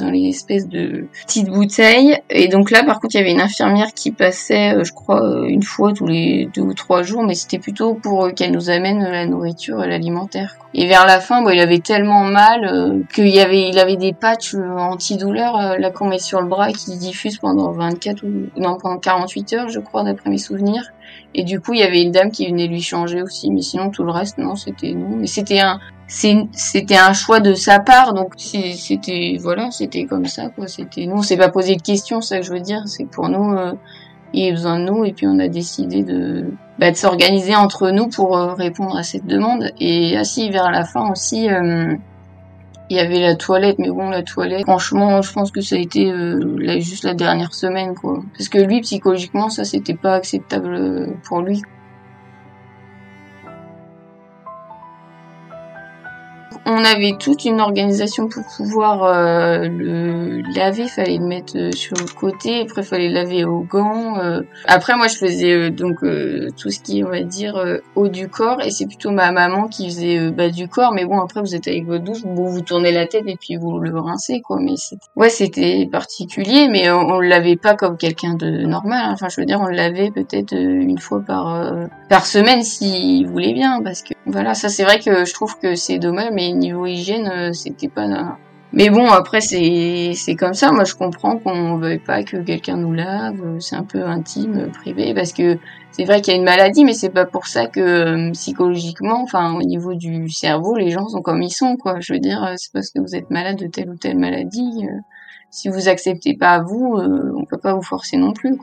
[0.00, 2.18] dans les espèces de petites bouteilles.
[2.30, 5.22] Et donc là, par contre, il y avait une infirmière qui passait, euh, je crois,
[5.22, 8.52] euh, une fois tous les deux ou trois jours, mais c'était plutôt pour euh, qu'elle
[8.52, 10.56] nous amène la nourriture l'alimentaire.
[10.72, 14.12] Et vers la fin, bon, il avait tellement mal qu'il y avait, il avait des
[14.12, 18.98] patchs antidouleurs là qu'on met sur le bras qui diffusent pendant 24 ou non pendant
[18.98, 20.92] 48 heures, je crois, d'après mes souvenirs.
[21.34, 23.90] Et du coup, il y avait une dame qui venait lui changer aussi, mais sinon
[23.90, 25.16] tout le reste, non, c'était nous.
[25.16, 30.48] Mais c'était un, c'était un choix de sa part, donc c'était, voilà, c'était comme ça,
[30.48, 30.66] quoi.
[30.66, 32.82] C'était nous, on s'est pas posé de questions, ça que je veux dire.
[32.86, 33.72] C'est pour nous, euh,
[34.32, 36.46] il y a besoin de nous, et puis on a décidé de,
[36.78, 39.70] bah, de s'organiser entre nous pour euh, répondre à cette demande.
[39.78, 41.48] Et assis vers la fin aussi.
[41.48, 41.94] Euh,
[42.90, 45.78] il y avait la toilette, mais bon, la toilette, franchement, je pense que ça a
[45.78, 48.20] été euh, juste la dernière semaine, quoi.
[48.36, 51.62] Parce que lui, psychologiquement, ça, c'était pas acceptable euh, pour lui.
[56.70, 60.86] On avait toute une organisation pour pouvoir euh, le laver.
[60.86, 62.62] Fallait le mettre euh, sur le côté.
[62.62, 64.18] Après, fallait laver au gants.
[64.18, 64.42] Euh.
[64.66, 67.62] Après, moi, je faisais donc tout ce qui on va dire,
[67.96, 68.60] haut du corps.
[68.62, 70.92] Et c'est plutôt ma maman qui faisait bas du corps.
[70.92, 73.56] Mais bon, après, vous êtes avec votre douche, bon, vous tournez la tête et puis
[73.56, 74.58] vous le rincez, quoi.
[74.60, 74.74] Mais
[75.16, 76.68] ouais, c'était particulier.
[76.68, 79.10] Mais on, on le lavait pas comme quelqu'un de normal.
[79.12, 81.74] Enfin, je veux dire, on le lavait peut-être une fois par
[82.08, 85.74] par semaine s'il voulait bien, parce que voilà, ça c'est vrai que je trouve que
[85.74, 86.30] c'est dommage.
[86.32, 88.06] Mais niveau hygiène, euh, c'était pas.
[88.72, 90.70] Mais bon, après c'est comme ça.
[90.70, 93.58] Moi, je comprends qu'on veuille pas que quelqu'un nous lave.
[93.58, 95.58] C'est un peu intime, privé, parce que
[95.90, 99.22] c'est vrai qu'il y a une maladie, mais c'est pas pour ça que euh, psychologiquement,
[99.22, 101.98] enfin au niveau du cerveau, les gens sont comme ils sont, quoi.
[102.00, 104.84] Je veux dire, c'est parce que vous êtes malade de telle ou telle maladie.
[104.84, 105.00] Euh,
[105.50, 108.56] si vous acceptez pas vous, on peut pas vous forcer non plus.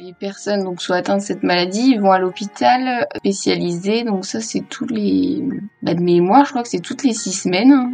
[0.00, 4.04] Les personnes donc soit atteintes de cette maladie vont à l'hôpital spécialisé.
[4.04, 5.42] Donc ça c'est tous les
[5.82, 7.92] bah, de mémoire, je crois que c'est toutes les six semaines hein,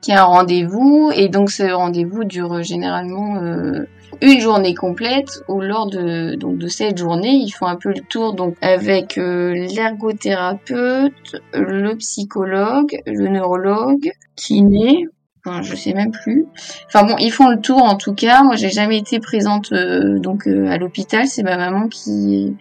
[0.00, 3.84] qu'il y a un rendez-vous et donc ce rendez-vous dure généralement euh,
[4.22, 9.16] une journée complète ou lors de cette journée ils font un peu le tour avec
[9.16, 15.06] euh, l'ergothérapeute, le psychologue, le neurologue, kiné,
[15.44, 16.46] Enfin, je sais même plus.
[16.86, 18.42] Enfin bon, ils font le tour en tout cas.
[18.42, 21.26] Moi, j'ai jamais été présente euh, donc euh, à l'hôpital.
[21.26, 22.54] C'est ma maman qui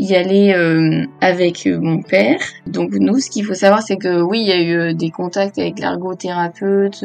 [0.00, 2.40] y allait euh, avec mon père.
[2.66, 5.56] Donc nous, ce qu'il faut savoir, c'est que oui, il y a eu des contacts
[5.60, 7.04] avec l'ergothérapeute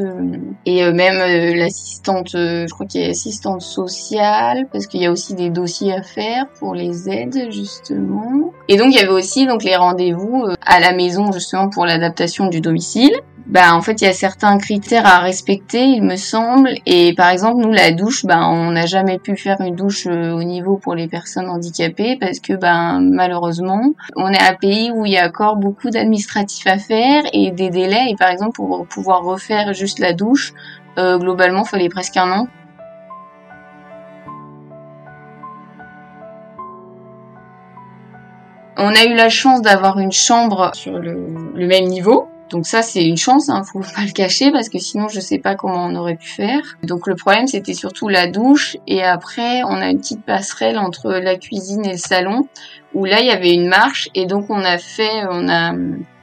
[0.65, 2.31] et même l'assistante.
[2.33, 6.01] je crois qu'il y a l'assistante sociale parce qu'il y a aussi des dossiers à
[6.01, 8.51] faire pour les aides justement.
[8.67, 12.47] Et donc il y avait aussi donc les rendez-vous à la maison justement pour l'adaptation
[12.47, 13.13] du domicile
[13.49, 16.69] bah en fait il y a certains critères à respecter il me semble.
[16.85, 20.31] Et par exemple nous la douche ben on n'a jamais pu faire une douche euh,
[20.33, 23.81] au niveau pour les personnes handicapées parce que ben malheureusement
[24.15, 27.71] on est un pays où il y a encore beaucoup d'administratifs à faire et des
[27.71, 28.11] délais.
[28.11, 30.53] Et par exemple pour pouvoir refaire juste la douche
[30.99, 32.47] euh, globalement fallait presque un an.
[38.77, 43.05] On a eu la chance d'avoir une chambre sur le même niveau, donc ça c'est
[43.05, 45.95] une chance, hein, faut pas le cacher parce que sinon je sais pas comment on
[45.95, 46.77] aurait pu faire.
[46.83, 51.11] Donc le problème c'était surtout la douche et après on a une petite passerelle entre
[51.11, 52.47] la cuisine et le salon
[52.93, 55.73] où là il y avait une marche et donc on a fait, on a,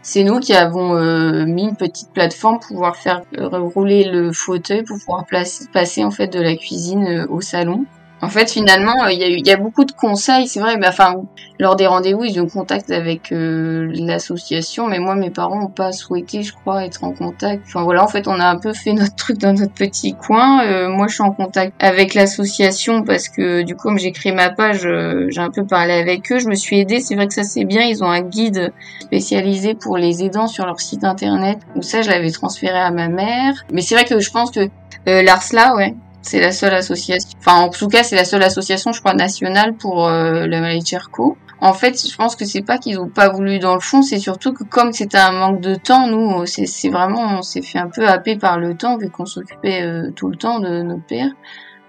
[0.02, 4.32] c'est nous qui avons euh, mis une petite plateforme pour pouvoir faire euh, rouler le
[4.32, 5.26] fauteuil pour pouvoir
[5.72, 7.86] passer en fait de la cuisine euh, au salon.
[8.22, 10.78] En fait, finalement, euh, il y, a, y a beaucoup de conseils, c'est vrai.
[10.78, 11.16] Mais enfin,
[11.58, 15.92] lors des rendez-vous, ils ont contact avec euh, l'association, mais moi, mes parents n'ont pas
[15.92, 17.64] souhaité, je crois, être en contact.
[17.66, 20.64] Enfin voilà, en fait, on a un peu fait notre truc dans notre petit coin.
[20.64, 24.32] Euh, moi, je suis en contact avec l'association parce que du coup, comme j'ai créé
[24.32, 24.88] ma page,
[25.28, 26.38] j'ai un peu parlé avec eux.
[26.38, 27.00] Je me suis aidée.
[27.00, 27.82] C'est vrai que ça c'est bien.
[27.82, 31.58] Ils ont un guide spécialisé pour les aidants sur leur site internet.
[31.74, 33.54] Donc ça, je l'avais transféré à ma mère.
[33.70, 34.68] Mais c'est vrai que je pense que
[35.06, 35.94] l'Arsla, ouais,
[36.26, 39.74] c'est la seule association, enfin en tout cas c'est la seule association, je crois, nationale
[39.74, 41.36] pour euh, de Charcot.
[41.58, 44.18] En fait, je pense que c'est pas qu'ils ont pas voulu dans le fond, c'est
[44.18, 47.88] surtout que comme c'était un manque de temps, nous, c'est vraiment, on s'est fait un
[47.88, 51.30] peu happer par le temps vu qu'on s'occupait euh, tout le temps de notre père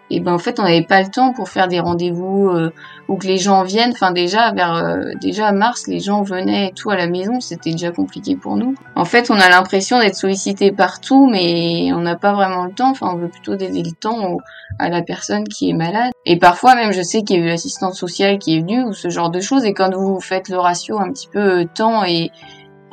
[0.09, 2.71] et ben en fait on n'avait pas le temps pour faire des rendez-vous euh,
[3.07, 3.91] ou que les gens viennent.
[3.91, 7.39] Enfin déjà vers euh, déjà mars les gens venaient et tout à la maison.
[7.39, 8.75] C'était déjà compliqué pour nous.
[8.95, 12.91] En fait on a l'impression d'être sollicité partout mais on n'a pas vraiment le temps.
[12.91, 14.37] Enfin on veut plutôt donner le temps
[14.79, 16.11] à la personne qui est malade.
[16.25, 18.93] Et parfois même je sais qu'il y a eu l'assistante sociale qui est venue ou
[18.93, 19.65] ce genre de choses.
[19.65, 22.31] Et quand vous faites le ratio un petit peu euh, temps et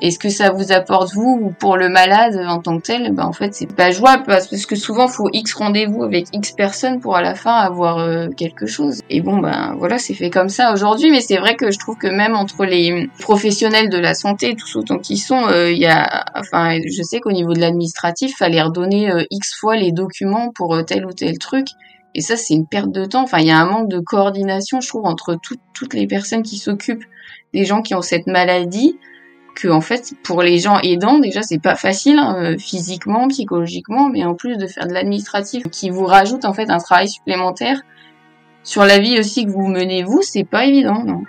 [0.04, 3.24] est-ce que ça vous apporte vous ou pour le malade en tant que tel Ben
[3.24, 7.16] en fait c'est pas jouable parce que souvent faut X rendez-vous avec X personnes pour
[7.16, 9.00] à la fin avoir euh, quelque chose.
[9.08, 11.96] Et bon ben voilà c'est fait comme ça aujourd'hui, mais c'est vrai que je trouve
[11.96, 15.86] que même entre les professionnels de la santé, tous autant qu'ils sont, euh, il y
[15.86, 20.50] a, enfin je sais qu'au niveau de l'administratif, fallait redonner euh, X fois les documents
[20.54, 21.68] pour tel ou tel truc.
[22.16, 23.22] Et ça, c'est une perte de temps.
[23.24, 25.36] Enfin, il y a un manque de coordination, je trouve, entre
[25.72, 27.02] toutes les personnes qui s'occupent
[27.52, 28.96] des gens qui ont cette maladie
[29.54, 34.08] que en fait pour les gens aidants déjà c'est pas facile hein, euh, physiquement psychologiquement
[34.08, 37.82] mais en plus de faire de l'administratif qui vous rajoute en fait un travail supplémentaire
[38.62, 41.22] sur la vie aussi que vous menez vous c'est pas évident non?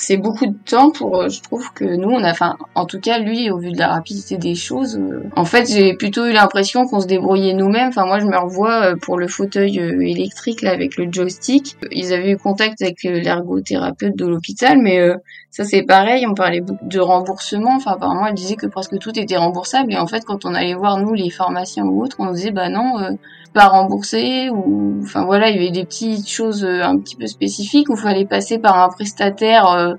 [0.00, 3.00] C'est beaucoup de temps pour, euh, je trouve que nous, on a, enfin, en tout
[3.00, 6.32] cas, lui, au vu de la rapidité des choses, euh, en fait, j'ai plutôt eu
[6.32, 7.88] l'impression qu'on se débrouillait nous-mêmes.
[7.88, 11.76] Enfin, moi, je me revois euh, pour le fauteuil électrique, là, avec le joystick.
[11.90, 15.10] Ils avaient eu contact avec l'ergothérapeute de l'hôpital, mais
[15.50, 16.26] ça, c'est pareil.
[16.26, 17.76] On parlait de remboursement.
[17.76, 19.92] Enfin, apparemment, elle disait que presque tout était remboursable.
[19.92, 22.52] Et en fait, quand on allait voir, nous, les pharmaciens ou autres, on nous disait,
[22.52, 23.16] bah non,
[23.52, 27.88] pas remboursé ou enfin voilà il y avait des petites choses un petit peu spécifiques
[27.88, 29.96] où il fallait passer par un prestataire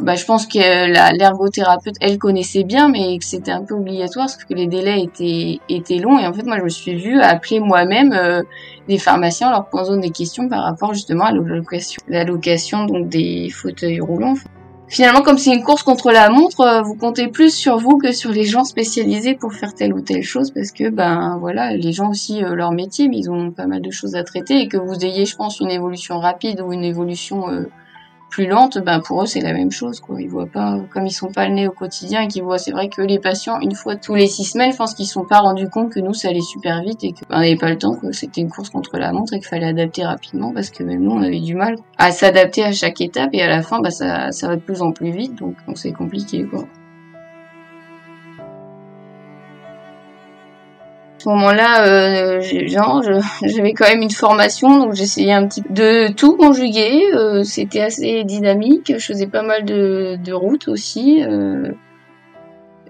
[0.00, 4.44] bah, je pense que l'ergothérapeute, elle connaissait bien, mais que c'était un peu obligatoire parce
[4.44, 6.18] que les délais étaient, étaient longs.
[6.18, 8.42] Et en fait, moi, je me suis vue appeler moi-même euh,
[8.88, 13.48] des pharmaciens en leur posant des questions par rapport justement à l'allocation, l'allocation donc des
[13.50, 14.34] fauteuils roulants.
[14.88, 18.12] Finalement, comme c'est une course contre la montre, euh, vous comptez plus sur vous que
[18.12, 21.92] sur les gens spécialisés pour faire telle ou telle chose parce que ben voilà, les
[21.92, 24.68] gens aussi euh, leur métier, mais ils ont pas mal de choses à traiter et
[24.68, 27.48] que vous ayez, je pense, une évolution rapide ou une évolution
[28.30, 30.20] plus lente, ben pour eux c'est la même chose quoi.
[30.20, 32.72] Ils voient pas, comme ils sont pas le nez au quotidien et qu'ils voient, c'est
[32.72, 35.40] vrai que les patients une fois tous les six semaines, je pense qu'ils sont pas
[35.40, 38.12] rendus compte que nous ça allait super vite et qu'on n'avait pas le temps, que
[38.12, 41.12] c'était une course contre la montre et qu'il fallait adapter rapidement parce que même nous
[41.12, 44.32] on avait du mal à s'adapter à chaque étape et à la fin bah ça,
[44.32, 46.64] ça va de plus en plus vite donc c'est compliqué quoi.
[51.26, 52.40] Ce moment-là, euh,
[53.42, 57.02] j'avais quand même une formation, donc j'essayais un petit peu de tout conjuguer.
[57.14, 58.92] Euh, C'était assez dynamique.
[58.96, 61.24] Je faisais pas mal de, de routes aussi.
[61.24, 61.72] Euh,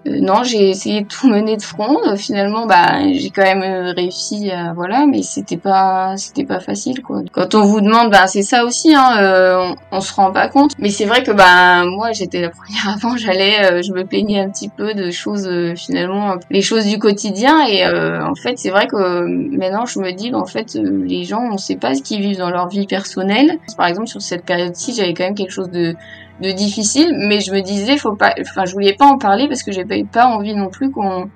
[0.09, 1.99] non, j'ai essayé de tout mener de front.
[2.07, 6.61] Euh, finalement, bah, j'ai quand même euh, réussi, à, voilà, mais c'était pas, c'était pas
[6.61, 7.23] facile, quoi.
[7.33, 10.73] Quand on vous demande, bah, c'est ça aussi, hein, on, se rend pas compte.
[10.79, 14.51] Mais c'est vrai que, bah, moi, j'étais la première avant, j'allais, je me plaignais un
[14.51, 17.67] petit peu de choses, finalement, les choses du quotidien.
[17.67, 19.25] Et en fait, c'est vrai que
[19.57, 22.51] maintenant, je me dis, en fait, les gens, on sait pas ce qu'ils vivent dans
[22.51, 23.59] leur vie personnelle.
[23.77, 25.95] Par exemple, sur cette période-ci, j'avais quand même quelque chose de
[26.41, 29.63] de difficile, mais je me disais, faut pas, enfin, je voulais pas en parler parce
[29.63, 31.31] que j'avais pas envie non plus qu'on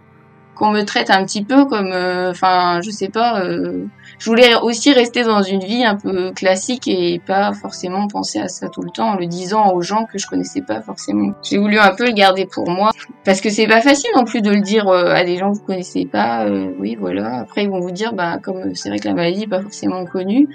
[0.60, 3.86] qu'on me traite un petit peu comme, euh, enfin, je sais pas, euh,
[4.18, 8.48] je voulais aussi rester dans une vie un peu classique et pas forcément penser à
[8.48, 11.32] ça tout le temps en le disant aux gens que je connaissais pas forcément.
[11.42, 12.90] J'ai voulu un peu le garder pour moi
[13.24, 15.56] parce que c'est pas facile non plus de le dire euh, à des gens que
[15.56, 16.44] vous connaissez pas.
[16.44, 17.40] Euh, oui, voilà.
[17.40, 20.04] Après, ils vont vous dire, bah, comme c'est vrai que la maladie est pas forcément
[20.04, 20.46] connue,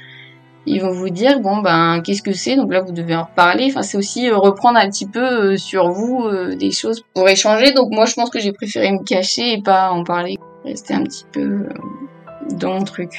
[0.65, 2.55] ils vont vous dire bon ben qu'est-ce que c'est?
[2.55, 3.67] Donc là vous devez en reparler.
[3.69, 7.73] Enfin c'est aussi euh, reprendre un petit peu sur vous des choses pour échanger.
[7.73, 10.37] Donc moi je pense que j'ai préféré me cacher et pas en parler.
[10.63, 11.67] Rester un petit peu
[12.51, 13.11] dans mon truc.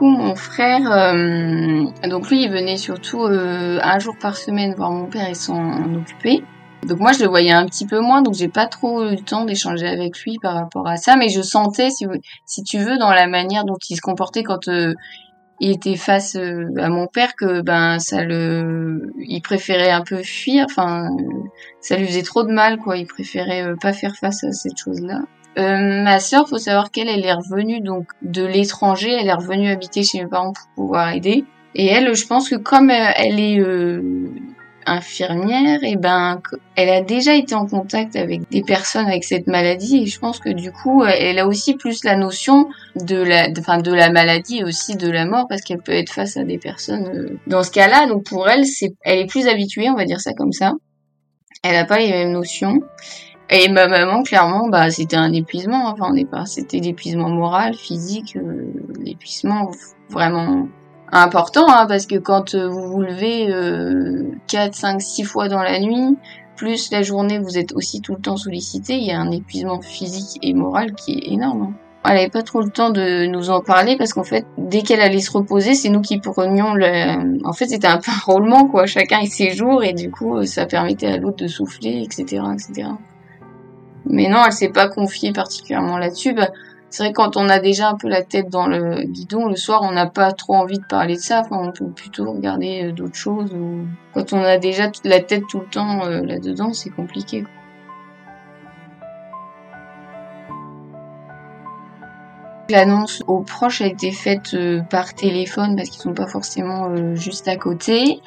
[0.00, 5.06] Mon frère, euh, donc lui, il venait surtout euh, un jour par semaine voir mon
[5.06, 6.42] père et s'en occuper.
[6.84, 9.22] Donc moi, je le voyais un petit peu moins, donc j'ai pas trop eu le
[9.22, 12.06] temps d'échanger avec lui par rapport à ça, mais je sentais, si,
[12.46, 14.94] si tu veux, dans la manière dont il se comportait quand euh,
[15.60, 20.66] il était face à mon père, que ben ça le, il préférait un peu fuir,
[20.68, 21.08] enfin,
[21.80, 22.96] ça lui faisait trop de mal, quoi.
[22.96, 25.20] Il préférait pas faire face à cette chose-là.
[25.56, 29.68] Euh, ma sœur, faut savoir qu'elle, elle est revenue donc de l'étranger, elle est revenue
[29.68, 31.44] habiter chez mes parents pour pouvoir aider.
[31.76, 34.30] Et elle, je pense que comme euh, elle est euh,
[34.86, 36.40] infirmière, et ben,
[36.76, 40.38] elle a déjà été en contact avec des personnes avec cette maladie, et je pense
[40.38, 44.58] que du coup, elle a aussi plus la notion de la, enfin, de la maladie
[44.58, 47.70] et aussi de la mort, parce qu'elle peut être face à des personnes dans ce
[47.70, 48.06] cas-là.
[48.06, 50.72] Donc pour elle, c'est, elle est plus habituée, on va dire ça comme ça.
[51.62, 52.80] Elle n'a pas les mêmes notions.
[53.50, 55.88] Et ma maman, clairement, bah, c'était un épuisement.
[55.88, 59.70] Enfin, on pas, c'était l'épuisement moral, physique, euh, l'épuisement
[60.10, 60.68] vraiment
[61.22, 65.62] important, hein, parce que quand euh, vous vous levez euh, 4, 5, 6 fois dans
[65.62, 66.16] la nuit,
[66.56, 69.80] plus la journée, vous êtes aussi tout le temps sollicité, il y a un épuisement
[69.80, 71.62] physique et moral qui est énorme.
[71.62, 71.74] Hein.
[72.06, 75.00] Elle avait pas trop le temps de nous en parler parce qu'en fait, dès qu'elle
[75.00, 77.46] allait se reposer, c'est nous qui prenions le.
[77.46, 78.84] En fait, c'était un peu un quoi.
[78.84, 82.90] Chacun et ses jours et du coup, ça permettait à l'autre de souffler, etc., etc.
[84.04, 86.34] Mais non, elle s'est pas confiée particulièrement là-dessus.
[86.34, 86.50] Bah,
[86.94, 89.82] c'est vrai quand on a déjà un peu la tête dans le guidon, le soir,
[89.82, 91.42] on n'a pas trop envie de parler de ça.
[91.50, 93.50] On peut plutôt regarder euh, d'autres choses.
[94.12, 97.42] Quand on a déjà la tête tout le temps euh, là-dedans, c'est compliqué.
[102.70, 107.48] L'annonce aux proches a été faite euh, par téléphone parce qu'ils sont pas forcément juste
[107.48, 108.20] à côté.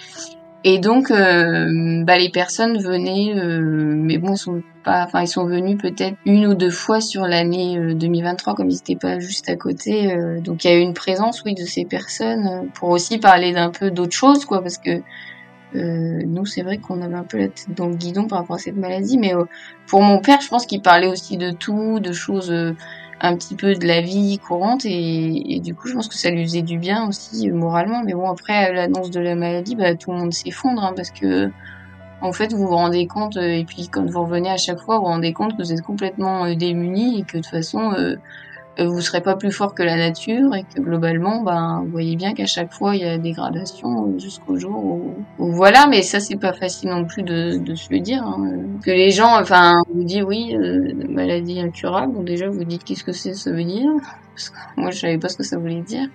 [0.64, 3.62] Et donc, euh, bah, les personnes venaient, euh,
[3.96, 7.24] mais bon, ils sont pas, enfin, ils sont venus peut-être une ou deux fois sur
[7.24, 10.16] l'année 2023, euh, comme ils n'étaient pas juste à côté.
[10.42, 13.70] donc, il y a eu une présence, oui, de ces personnes pour aussi parler d'un
[13.70, 15.02] peu d'autres choses, quoi, parce que
[15.74, 18.60] nous, c'est vrai qu'on avait un peu la tête dans le guidon par rapport à
[18.60, 19.34] cette maladie, mais
[19.86, 22.52] pour mon père, je pense qu'il parlait aussi de tout, de choses
[23.20, 26.44] un petit peu de la vie courante et, du coup je pense que ça lui
[26.44, 28.04] faisait du bien aussi euh, moralement.
[28.04, 31.52] Mais bon après l'annonce de la maladie bah, tout le monde s'effondre hein, parce que
[32.22, 34.98] en fait vous vous rendez compte euh, et puis quand vous revenez à chaque fois
[34.98, 37.94] vous vous rendez compte que vous êtes complètement euh, démunis et que de toute façon
[37.94, 38.16] euh,
[38.80, 42.34] vous serez pas plus fort que la nature et que globalement, ben, vous voyez bien
[42.34, 45.88] qu'à chaque fois il y a des gradations jusqu'au jour où, voilà.
[45.88, 48.24] Mais ça c'est pas facile non plus de, de se le dire.
[48.24, 48.52] Hein.
[48.84, 52.24] Que les gens, enfin, vous disent oui, euh, maladie incurable.
[52.24, 53.90] Déjà vous dites qu'est-ce que c'est, ça veut dire?
[54.34, 56.08] Parce que moi je savais pas ce que ça voulait dire.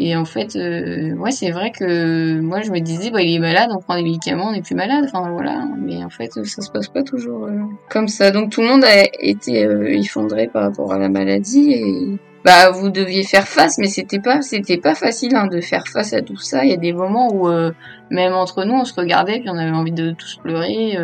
[0.00, 3.40] Et en fait, euh, ouais, c'est vrai que moi je me disais, bah, il est
[3.40, 5.04] malade, on prend des médicaments, on n'est plus malade.
[5.04, 5.64] Enfin voilà.
[5.76, 8.30] Mais en fait, ça se passe pas toujours euh, comme ça.
[8.30, 12.70] Donc tout le monde a été euh, effondré par rapport à la maladie et bah
[12.70, 16.22] vous deviez faire face, mais c'était pas c'était pas facile hein, de faire face à
[16.22, 16.64] tout ça.
[16.64, 17.72] Il y a des moments où euh,
[18.12, 20.96] même entre nous, on se regardait puis on avait envie de tous pleurer.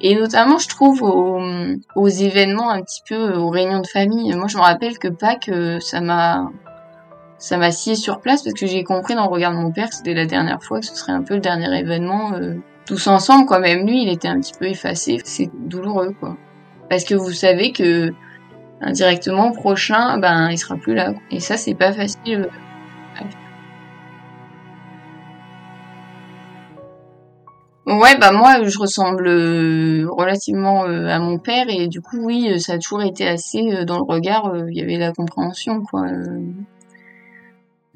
[0.00, 1.40] et notamment, je trouve aux,
[1.94, 4.34] aux événements un petit peu aux réunions de famille.
[4.34, 6.50] Moi, je me rappelle que Pâques, ça m'a
[7.40, 9.88] ça m'a scié sur place parce que j'ai compris dans le regard de mon père
[9.88, 13.06] que c'était la dernière fois, que ce serait un peu le dernier événement euh, tous
[13.06, 13.58] ensemble, quoi.
[13.58, 15.18] Même lui, il était un petit peu effacé.
[15.24, 16.36] C'est douloureux, quoi.
[16.90, 18.12] Parce que vous savez que
[18.82, 21.14] indirectement prochain, ben il sera plus là.
[21.30, 22.50] Et ça, c'est pas facile.
[27.86, 32.60] Ouais, bah moi, je ressemble euh, relativement euh, à mon père et du coup, oui,
[32.60, 34.52] ça a toujours été assez dans le regard.
[34.68, 36.04] Il y avait la compréhension, quoi.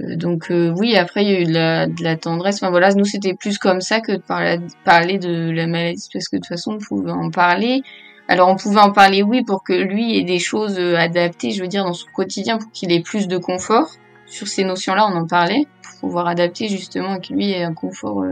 [0.01, 2.57] Euh, donc euh, oui, après il y a eu de la, de la tendresse.
[2.57, 6.29] Enfin voilà, nous c'était plus comme ça que de parler, parler de la maladie parce
[6.29, 7.83] que de toute façon on pouvait en parler.
[8.29, 11.63] Alors on pouvait en parler oui pour que lui ait des choses euh, adaptées, je
[11.63, 13.89] veux dire dans son quotidien pour qu'il ait plus de confort.
[14.27, 17.75] Sur ces notions-là, on en parlait pour pouvoir adapter justement et que lui ait un
[17.75, 18.25] confort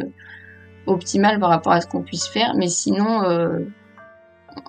[0.86, 2.54] optimal par rapport à ce qu'on puisse faire.
[2.56, 3.22] Mais sinon,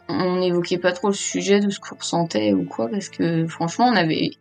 [0.09, 3.85] on n'évoquait pas trop le sujet de ce qu'on ressentait ou quoi parce que franchement
[3.87, 4.31] on avait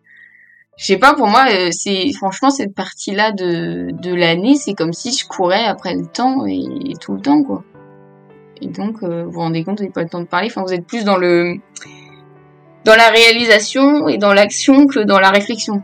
[0.77, 4.93] je sais pas, pour moi, euh, c'est franchement cette partie-là de, de l'année, c'est comme
[4.93, 7.63] si je courais après le temps et, tout le temps, quoi.
[8.61, 10.49] Et donc, vous vous rendez compte, vous n'avez pas le temps de parler.
[10.51, 11.57] Enfin, vous êtes plus dans le
[12.85, 15.83] dans la réalisation et dans l'action que dans la réflexion.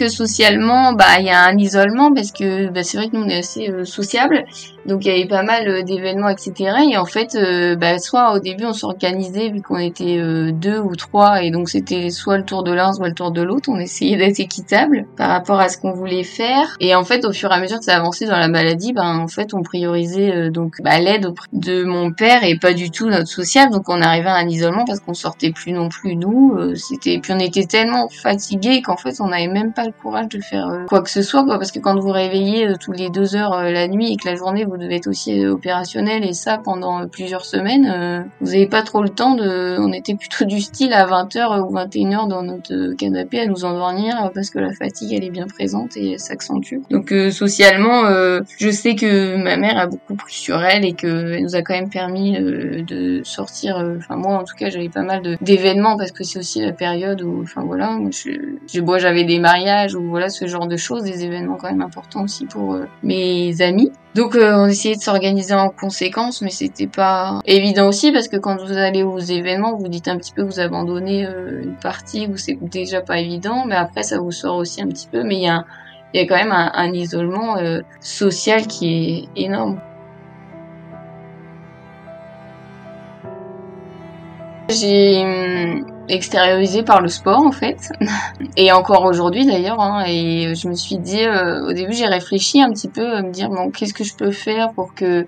[0.00, 3.24] que socialement, bah, il y a un isolement parce que bah, c'est vrai que nous
[3.24, 4.44] on est assez euh, sociable,
[4.90, 6.72] donc il y avait pas mal euh, d'événements, etc.
[6.90, 10.20] Et en fait, euh, bah, soit au début on s'organisait vu qu'on était
[10.52, 13.42] deux ou trois, et donc c'était soit le tour de l'un, soit le tour de
[13.42, 13.68] l'autre.
[13.70, 16.76] On essayait d'être équitable par rapport à ce qu'on voulait faire.
[16.80, 19.18] Et en fait, au fur et à mesure que ça avançait dans la maladie, ben
[19.18, 23.28] en fait on priorisait donc bah, l'aide de mon père et pas du tout notre
[23.28, 23.72] sociable.
[23.72, 26.74] Donc on arrivait à un isolement parce qu'on sortait plus non plus nous.
[26.74, 30.68] c'était puis on était tellement fatigués qu'en fait on n'avait même pas courage de faire
[30.68, 33.36] euh, quoi que ce soit, quoi, parce que quand vous réveillez euh, tous les deux
[33.36, 36.58] heures euh, la nuit et que la journée vous devez être aussi opérationnel et ça
[36.58, 39.78] pendant plusieurs semaines, vous n'avez pas trop le temps de.
[39.78, 44.30] On était plutôt du style à 20h ou 21h dans notre canapé à nous endormir
[44.34, 46.78] parce que la fatigue elle est bien présente et s'accentue.
[46.90, 48.02] Donc socialement,
[48.58, 51.74] je sais que ma mère a beaucoup pris sur elle et qu'elle nous a quand
[51.74, 53.76] même permis de sortir.
[53.98, 57.22] Enfin moi en tout cas j'avais pas mal d'événements parce que c'est aussi la période
[57.22, 58.30] où, enfin voilà, je,
[58.72, 62.24] je j'avais des mariages ou voilà ce genre de choses, des événements quand même importants
[62.24, 63.92] aussi pour euh, mes amis.
[64.14, 68.36] Donc euh, on essayait de s'organiser en conséquence, mais c'était pas évident aussi parce que
[68.36, 71.76] quand vous allez aux événements, vous dites un petit peu que vous abandonnez euh, une
[71.76, 75.22] partie où c'est déjà pas évident, mais après ça vous sort aussi un petit peu.
[75.22, 75.64] Mais il y a,
[76.14, 77.56] y a quand même un, un isolement
[78.00, 79.80] social qui est énorme.
[84.70, 87.92] J'ai hum, extériorisé par le sport en fait.
[88.56, 92.60] Et encore aujourd'hui d'ailleurs hein, et je me suis dit euh, au début j'ai réfléchi
[92.60, 95.26] un petit peu à me dire bon qu'est-ce que je peux faire pour que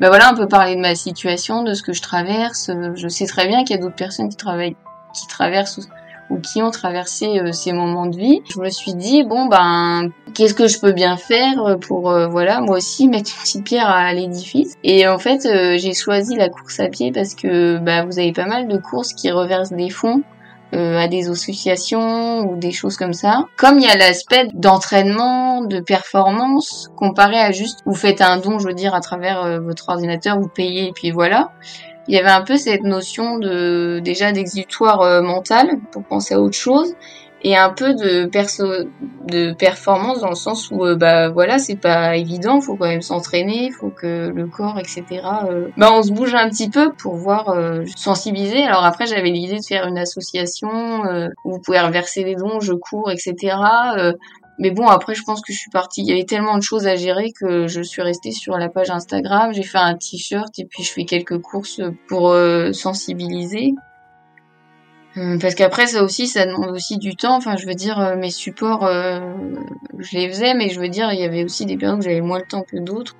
[0.00, 2.70] ben voilà un peu parler de ma situation de ce que je traverse.
[2.96, 4.76] Je sais très bien qu'il y a d'autres personnes qui travaillent
[5.14, 5.88] qui traversent
[6.30, 8.42] ou qui ont traversé euh, ces moments de vie.
[8.52, 12.60] Je me suis dit bon ben qu'est-ce que je peux bien faire pour euh, voilà
[12.60, 14.74] moi aussi mettre une petite pierre à l'édifice.
[14.82, 18.32] Et en fait euh, j'ai choisi la course à pied parce que bah, vous avez
[18.32, 20.22] pas mal de courses qui reversent des fonds
[20.74, 23.44] à des associations ou des choses comme ça.
[23.56, 28.58] Comme il y a l'aspect d'entraînement, de performance, comparé à juste vous faites un don,
[28.58, 31.52] je veux dire, à travers votre ordinateur, vous payez et puis voilà
[32.06, 36.40] il y avait un peu cette notion de déjà d'exutoire euh, mental pour penser à
[36.40, 36.94] autre chose
[37.44, 38.66] et un peu de perso
[39.26, 43.02] de performance dans le sens où euh, bah voilà c'est pas évident faut quand même
[43.02, 47.14] s'entraîner faut que le corps etc euh, bah on se bouge un petit peu pour
[47.14, 47.56] voir
[47.96, 51.02] sensibiliser alors après j'avais l'idée de faire une association
[51.44, 53.56] où vous pouvez reverser des dons je cours etc
[54.58, 56.02] mais bon, après, je pense que je suis partie.
[56.02, 58.90] Il y avait tellement de choses à gérer que je suis restée sur la page
[58.90, 59.52] Instagram.
[59.52, 63.74] J'ai fait un t-shirt et puis je fais quelques courses pour euh, sensibiliser.
[65.16, 67.36] Euh, parce qu'après, ça aussi, ça demande aussi du temps.
[67.36, 71.20] Enfin, je veux dire, euh, mes supports, je les faisais, mais je veux dire, il
[71.20, 73.14] y avait aussi des périodes où j'avais moins le temps que d'autres.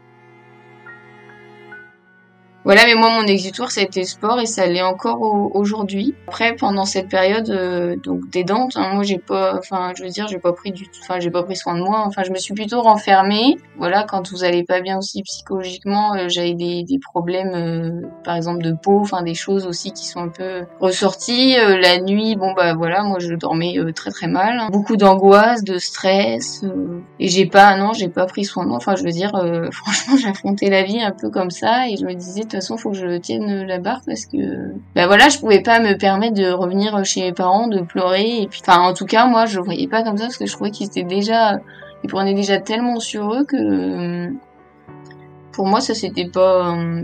[2.65, 5.21] Voilà, mais moi, mon exutoire, ça a été sport et ça l'est encore
[5.55, 6.15] aujourd'hui.
[6.29, 10.09] Après, pendant cette période, euh, donc des dents, hein, moi, j'ai pas, enfin, je veux
[10.09, 12.05] dire, j'ai pas pris du, enfin, j'ai pas pris soin de moi.
[12.07, 13.59] Enfin, je me suis plutôt renfermée.
[13.77, 18.35] Voilà, quand vous allez pas bien aussi psychologiquement, euh, j'avais des, des problèmes, euh, par
[18.35, 21.57] exemple de peau, enfin, des choses aussi qui sont un peu ressorties.
[21.57, 24.71] la nuit, bon, bah voilà, moi, je dormais très très mal.
[24.73, 26.65] Beaucoup d'angoisse, de stress,
[27.21, 28.79] et j'ai pas, non, j'ai pas pris soin de moi.
[28.79, 29.33] Enfin, je veux dire,
[29.73, 32.97] franchement, j'affrontais la vie un peu comme ça et je me disais façon, faut que
[32.97, 37.05] je tienne la barre parce que, bah voilà, je pouvais pas me permettre de revenir
[37.05, 38.43] chez mes parents, de pleurer.
[38.43, 40.53] Et puis, enfin, en tout cas, moi, je voyais pas comme ça parce que je
[40.53, 41.59] trouvais qu'ils étaient déjà,
[42.03, 44.31] ils prenaient déjà tellement sur eux que,
[45.53, 47.03] pour moi, ça c'était pas euh,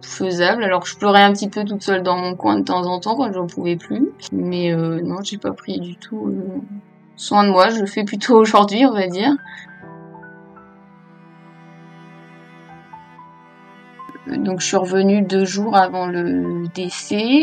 [0.00, 0.64] faisable.
[0.64, 3.16] Alors, je pleurais un petit peu toute seule dans mon coin de temps en temps
[3.16, 4.10] quand j'en pouvais plus.
[4.32, 6.60] Mais euh, non, j'ai pas pris du tout euh,
[7.16, 7.70] soin de moi.
[7.70, 9.34] Je le fais plutôt aujourd'hui, on va dire.
[14.26, 17.42] Donc je suis revenue deux jours avant le décès.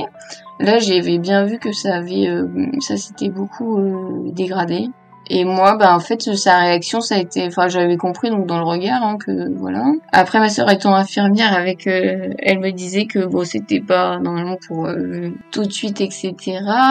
[0.60, 2.48] Là, j'avais bien vu que ça avait, euh,
[2.80, 4.90] ça s'était beaucoup euh, dégradé.
[5.32, 8.58] Et moi, bah en fait, sa réaction, ça a été, enfin, j'avais compris donc dans
[8.58, 9.86] le regard hein, que voilà.
[10.12, 14.58] Après, ma sœur étant infirmière, avec, euh, elle me disait que bon, c'était pas normalement
[14.68, 14.90] pour
[15.52, 16.34] tout de suite, etc.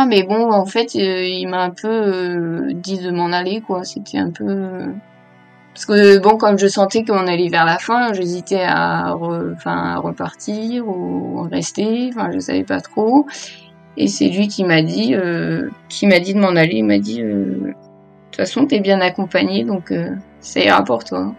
[0.07, 3.82] Mais bon, en fait, il m'a un peu dit de m'en aller, quoi.
[3.82, 4.84] C'était un peu
[5.79, 11.43] parce que bon, comme je sentais qu'on allait vers la fin, j'hésitais à, repartir ou
[11.43, 12.11] rester.
[12.12, 13.26] Enfin, je savais pas trop.
[13.97, 16.79] Et c'est lui qui m'a dit, euh, qui m'a dit de m'en aller.
[16.79, 17.74] Il m'a dit, euh, de
[18.24, 21.33] toute façon, t'es bien accompagné, donc euh, ça ira pour toi.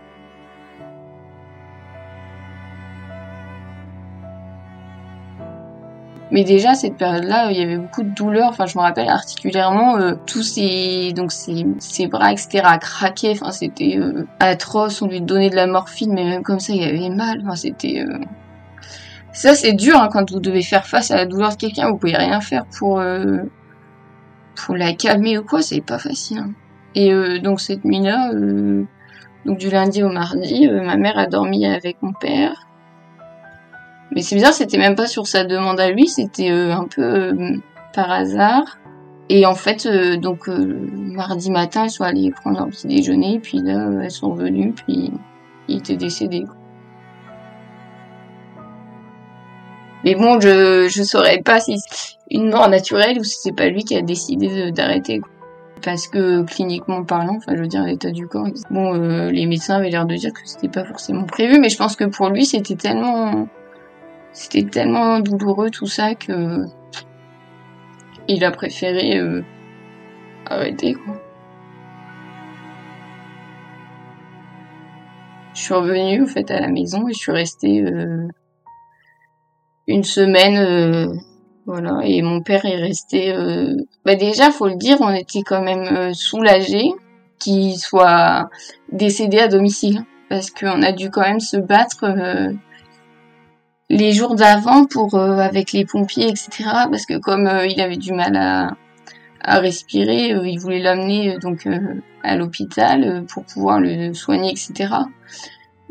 [6.31, 8.49] Mais déjà cette période-là, il y avait beaucoup de douleurs.
[8.49, 13.31] Enfin, je me rappelle particulièrement euh, tous ces donc ces, ces bras etc craquaient.
[13.31, 15.01] Enfin, c'était euh, atroce.
[15.01, 17.41] On lui donnait de la morphine, mais même comme ça, il y avait mal.
[17.43, 18.19] Enfin, c'était euh,
[19.33, 21.89] ça, c'est dur hein, quand vous devez faire face à la douleur de quelqu'un.
[21.89, 23.01] Vous pouvez rien faire pour
[24.55, 25.61] pour la calmer ou quoi.
[25.63, 26.39] C'est pas facile.
[26.39, 26.51] Hein.
[26.95, 28.31] Et donc cette nuit-là,
[29.45, 32.68] donc du lundi au mardi, ma mère a dormi avec mon père.
[34.11, 37.01] Mais c'est bizarre, c'était même pas sur sa demande à lui, c'était euh, un peu
[37.01, 37.57] euh,
[37.93, 38.79] par hasard.
[39.29, 43.59] Et en fait, euh, donc mardi matin, elles sont allées prendre un petit déjeuner, puis
[43.59, 45.11] là, elles sont venues, puis
[45.67, 46.45] il était décédé.
[50.03, 53.67] Mais bon, je je saurais pas si c'est une mort naturelle ou si c'est pas
[53.67, 55.21] lui qui a décidé d'arrêter.
[55.83, 58.93] Parce que cliniquement parlant, enfin je veux dire l'état du corps, bon
[59.29, 62.05] les médecins avaient l'air de dire que c'était pas forcément prévu, mais je pense que
[62.05, 63.47] pour lui c'était tellement
[64.39, 66.63] c'était tellement douloureux tout ça que
[68.29, 69.43] il a préféré euh,
[70.45, 71.21] arrêter quoi.
[75.53, 78.29] Je suis revenue au fait à la maison et je suis restée euh,
[79.87, 81.13] une semaine euh,
[81.65, 83.35] voilà et mon père est resté
[84.05, 86.93] bah déjà faut le dire on était quand même soulagés
[87.39, 88.49] qu'il soit
[88.93, 92.05] décédé à domicile parce qu'on a dû quand même se battre
[93.89, 96.47] les jours d'avant pour euh, avec les pompiers etc
[96.89, 98.77] parce que comme euh, il avait du mal à,
[99.41, 101.67] à respirer euh, il voulait l'amener donc
[102.23, 104.93] à l'hôpital pour pouvoir le soigner etc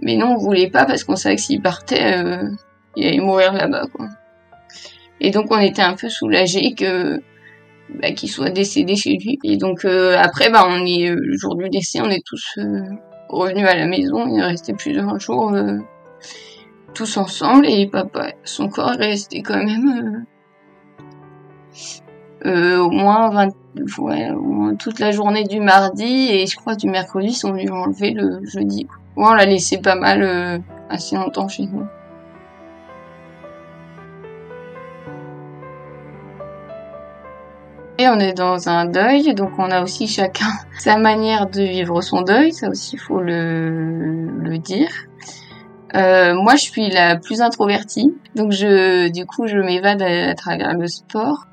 [0.00, 2.22] mais non on voulait pas parce qu'on savait que s'il partait
[2.96, 4.08] il allait mourir là-bas quoi.
[5.20, 7.20] Et donc on était un peu soulagés que
[8.00, 9.38] bah, qu'il soit décédé chez lui.
[9.42, 12.58] Et donc après bah on est le jour du décès on est tous
[13.28, 14.26] revenus à la maison.
[14.28, 15.52] Il est resté plusieurs jours
[16.94, 20.26] tous ensemble et papa, son corps est resté quand même
[22.44, 23.48] euh, euh, au moins 20,
[23.98, 27.52] ouais, au moins toute la journée du mardi et je crois du mercredi ils sont
[27.52, 28.86] venus l'enlever le jeudi.
[29.16, 30.58] On l'a laissé pas mal euh,
[30.88, 31.86] assez longtemps chez nous.
[38.00, 40.46] Et on est dans un deuil, donc on a aussi chacun
[40.78, 44.88] sa manière de vivre son deuil, ça aussi faut le, le dire.
[45.94, 50.74] Euh, moi, je suis la plus introvertie, donc je, du coup, je m'évade à, travers
[50.74, 51.46] le sport.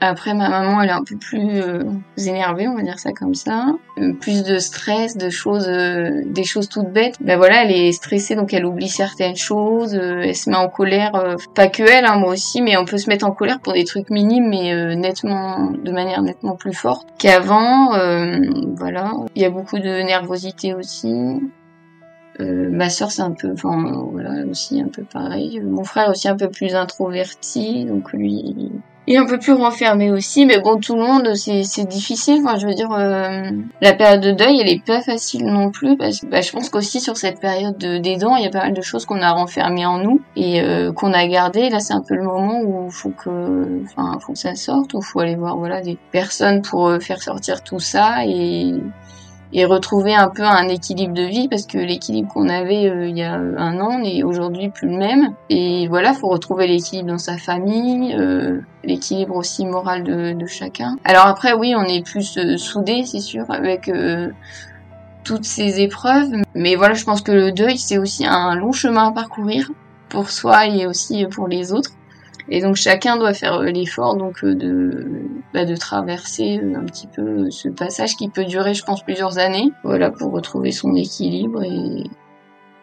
[0.00, 1.82] Après, ma maman, elle est un peu plus euh,
[2.16, 3.66] énervée, on va dire ça comme ça.
[3.98, 7.16] Euh, plus de stress, de choses, euh, des choses toutes bêtes.
[7.20, 9.94] Ben voilà, elle est stressée, donc elle oublie certaines choses.
[9.94, 13.08] elle se met en colère, pas que elle, hein, moi aussi, mais on peut se
[13.08, 17.90] mettre en colère pour des trucs minimes, mais nettement, de manière nettement plus forte qu'avant.
[18.76, 21.40] voilà, il y a beaucoup de nervosité aussi.
[22.40, 25.60] Euh, ma sœur c'est un peu, enfin voilà aussi un peu pareil.
[25.60, 28.54] Mon frère aussi un peu plus introverti, donc lui
[29.08, 30.46] il est un peu plus renfermé aussi.
[30.46, 32.42] Mais bon tout le monde c'est difficile.
[32.44, 35.96] Enfin je veux dire euh, la période de deuil elle est pas facile non plus
[35.96, 38.50] parce que bah, je pense qu'aussi sur cette période de, des dents il y a
[38.50, 41.70] pas mal de choses qu'on a renfermées en nous et euh, qu'on a gardées.
[41.70, 45.02] Là c'est un peu le moment où faut que, enfin faut que ça sorte, où
[45.02, 48.74] faut aller voir voilà des personnes pour faire sortir tout ça et
[49.52, 53.16] et retrouver un peu un équilibre de vie parce que l'équilibre qu'on avait euh, il
[53.16, 55.34] y a un an n'est aujourd'hui plus le même.
[55.48, 60.96] Et voilà faut retrouver l'équilibre dans sa famille euh, l'équilibre aussi moral de, de, chacun.
[61.04, 64.30] Alors après oui on est plus euh, soudés c'est sûr avec euh,
[65.24, 66.30] toutes ces épreuves.
[66.54, 69.70] Mais voilà je pense que le deuil c'est aussi un long chemin à parcourir
[70.08, 71.90] pour soi et aussi pour les autres
[72.50, 75.06] et donc chacun doit faire euh, l'effort donc euh, de,
[75.52, 79.38] bah, de traverser euh, un petit peu ce passage qui peut durer, je pense, plusieurs
[79.38, 79.70] années.
[79.84, 82.04] Voilà, pour retrouver son équilibre et,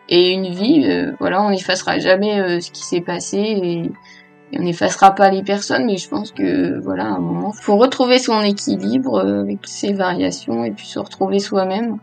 [0.09, 0.87] et une vie.
[1.19, 3.91] voilà, on n'effacera jamais ce qui s'est passé et,
[4.57, 8.19] on n'effacera pas les personnes, mais je pense que voilà, à un moment, faut retrouver
[8.19, 11.97] son équilibre avec ses variations et puis se retrouver soi-même.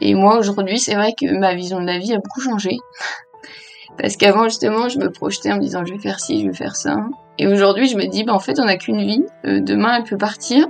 [0.00, 2.76] Et moi aujourd'hui, c'est vrai que ma vision de la vie a beaucoup changé.
[3.98, 6.54] Parce qu'avant, justement, je me projetais en me disant, je vais faire ci, je vais
[6.54, 7.06] faire ça.
[7.38, 9.24] Et aujourd'hui, je me dis, bah, en fait, on n'a qu'une vie.
[9.46, 10.66] Euh, demain, elle peut partir.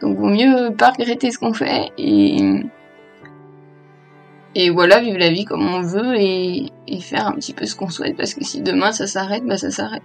[0.00, 2.62] Donc, vaut mieux pas regretter ce qu'on fait et,
[4.70, 6.70] voilà, vivre la vie comme on veut et,
[7.00, 8.16] faire un petit peu ce qu'on souhaite.
[8.16, 10.02] Parce que si demain, ça s'arrête, bah, ça s'arrête.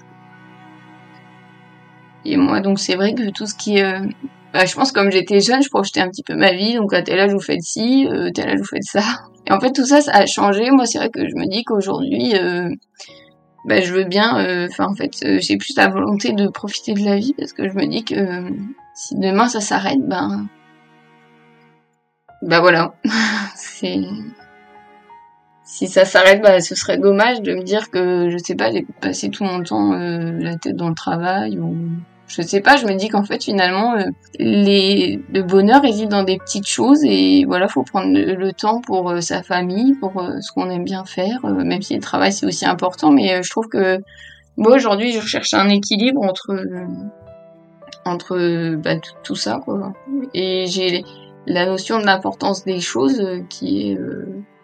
[2.25, 3.99] Et moi, donc, c'est vrai que tout ce qui euh,
[4.53, 6.75] bah, je pense comme j'étais jeune, je projetais un petit peu ma vie.
[6.75, 9.01] Donc, à tel âge, vous faites ci, euh, tel âge, vous faites ça.
[9.49, 10.69] Et en fait, tout ça, ça a changé.
[10.71, 12.69] Moi, c'est vrai que je me dis qu'aujourd'hui, euh,
[13.65, 14.39] bah, je veux bien.
[14.39, 17.53] Euh, enfin, en fait, euh, j'ai plus la volonté de profiter de la vie parce
[17.53, 18.47] que je me dis que
[18.93, 20.47] si demain ça s'arrête, ben,
[22.43, 22.93] ben voilà,
[23.55, 24.07] si
[25.87, 29.29] ça s'arrête, bah, ce serait dommage de me dire que, je sais pas, j'ai passé
[29.29, 31.75] tout mon temps la tête dans le travail ou
[32.29, 32.77] je sais pas.
[32.77, 34.05] Je me dis qu'en fait, finalement, euh,
[34.39, 39.09] les, le bonheur réside dans des petites choses et voilà, faut prendre le, temps pour
[39.09, 42.65] euh, sa famille, pour ce qu'on aime bien faire, même si le travail c'est aussi
[42.65, 43.11] important.
[43.11, 43.99] Mais je trouve que
[44.55, 46.65] moi aujourd'hui, je cherche un équilibre entre
[48.05, 49.93] entre bah, tout, ça, quoi.
[50.33, 51.03] Et j'ai
[51.45, 53.97] la notion de l'importance des choses qui est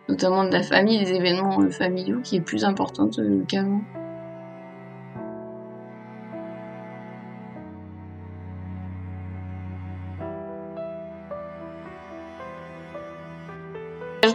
[0.09, 3.81] notamment de la famille, des événements euh, familiaux, qui est plus importante euh, qu'avant.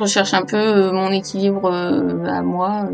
[0.00, 2.88] Recherche un peu euh, mon équilibre à moi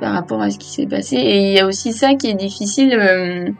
[0.00, 1.16] par rapport à ce qui s'est passé.
[1.16, 3.54] Et il y a aussi ça qui est difficile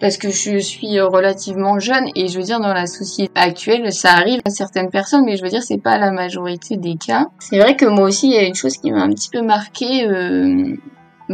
[0.00, 4.12] parce que je suis relativement jeune et je veux dire dans la société actuelle ça
[4.14, 7.28] arrive à certaines personnes mais je veux dire c'est pas la majorité des cas.
[7.38, 9.42] C'est vrai que moi aussi il y a une chose qui m'a un petit peu
[9.42, 10.76] marqué euh,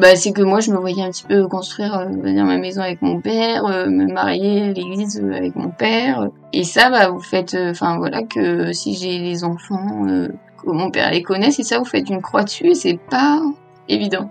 [0.00, 3.02] bah, c'est que moi je me voyais un petit peu construire euh, ma maison avec
[3.02, 6.28] mon père, euh, me marier à l'église avec mon père.
[6.52, 11.10] Et ça bah vous faites enfin voilà que si j'ai les enfants que mon père
[11.10, 13.40] les connaisse et ça vous faites une croix dessus et c'est pas
[13.88, 14.30] évident.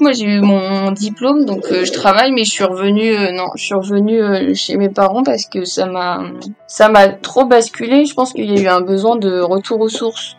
[0.00, 3.48] Moi j'ai eu mon diplôme donc euh, je travaille mais je suis revenue euh, non
[3.56, 6.22] je suis revenue euh, chez mes parents parce que ça m'a
[6.68, 9.88] ça m'a trop basculé je pense qu'il y a eu un besoin de retour aux
[9.88, 10.36] sources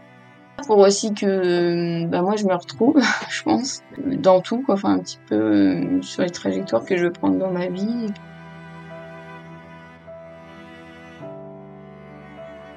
[0.66, 4.76] pour aussi que bah moi je me retrouve je pense dans tout quoi.
[4.76, 8.08] Enfin un petit peu sur les trajectoires que je veux prendre dans ma vie.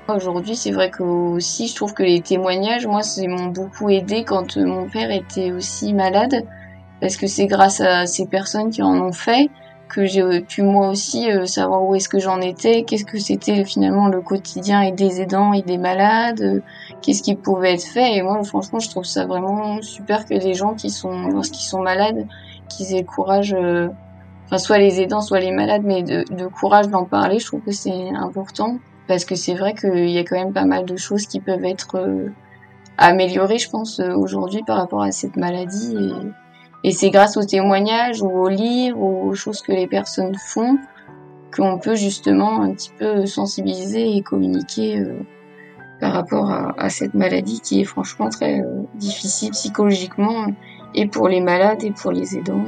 [0.07, 4.23] Aujourd'hui, c'est vrai que aussi, je trouve que les témoignages, moi, c'est m'ont beaucoup aidé
[4.23, 6.45] quand mon père était aussi malade.
[7.01, 9.49] Parce que c'est grâce à ces personnes qui en ont fait
[9.95, 13.65] que j'ai pu moi aussi euh, savoir où est-ce que j'en étais, qu'est-ce que c'était
[13.65, 16.61] finalement le quotidien et des aidants et des malades, euh,
[17.01, 18.17] qu'est-ce qui pouvait être fait.
[18.17, 21.81] Et moi, franchement, je trouve ça vraiment super que les gens qui sont, lorsqu'ils sont
[21.81, 22.27] malades,
[22.69, 23.89] qu'ils aient le courage, euh,
[24.47, 27.39] enfin soit les aidants, soit les malades, mais de, courage d'en parler.
[27.39, 30.65] Je trouve que c'est important parce que c'est vrai qu'il y a quand même pas
[30.65, 32.33] mal de choses qui peuvent être
[32.99, 35.97] améliorées, je pense, aujourd'hui par rapport à cette maladie.
[36.85, 40.79] Et c'est grâce aux témoignages ou aux livres ou aux choses que les personnes font
[41.57, 45.19] qu'on peut justement un petit peu sensibiliser et communiquer euh,
[46.01, 50.49] par rapport à, cette maladie qui est franchement très euh, difficile psychologiquement
[50.95, 52.65] et pour les malades et pour les aidants.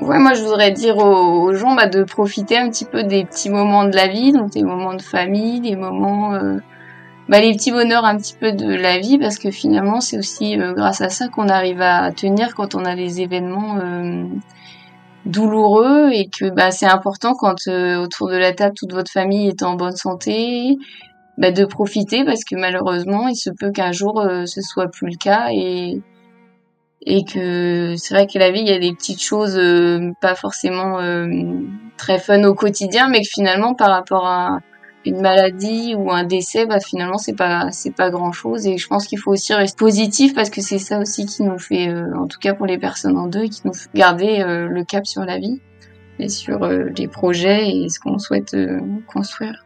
[0.00, 3.50] Ouais, moi je voudrais dire aux, gens bah, de profiter un petit peu des petits
[3.50, 6.56] moments de la vie, donc des moments de famille, des moments, euh,
[7.28, 10.58] bah, les petits bonheurs un petit peu de la vie, parce que finalement c'est aussi
[10.58, 14.24] euh, grâce à ça qu'on arrive à tenir quand on a des événements euh,
[15.26, 19.62] douloureux et que bah, c'est important quand autour de la table toute votre famille est
[19.62, 20.78] en bonne santé,
[21.36, 25.18] bah, de profiter parce que malheureusement il se peut qu'un jour ce soit plus le
[25.18, 26.00] cas et
[27.02, 30.34] et que c'est vrai que la vie il y a des petites choses euh, pas
[30.34, 31.26] forcément euh,
[31.96, 34.58] très fun au quotidien mais que finalement par rapport à
[35.06, 38.86] une maladie ou un décès bah finalement c'est pas c'est pas grand chose et je
[38.86, 42.14] pense qu'il faut aussi rester positif parce que c'est ça aussi qui nous fait euh,
[42.18, 45.24] en tout cas pour les personnes en deuil qui nous fait garder le cap sur
[45.24, 45.60] la vie
[46.18, 48.54] et sur les projets et ce qu'on souhaite
[49.10, 49.64] construire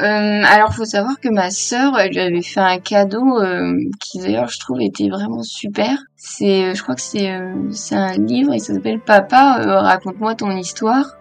[0.00, 4.18] euh, alors, faut savoir que ma sœur, elle lui avait fait un cadeau euh, qui
[4.18, 5.96] d'ailleurs je trouve était vraiment super.
[6.16, 8.52] C'est, euh, je crois que c'est, euh, c'est un livre.
[8.54, 11.16] Il s'appelle Papa, raconte-moi ton histoire.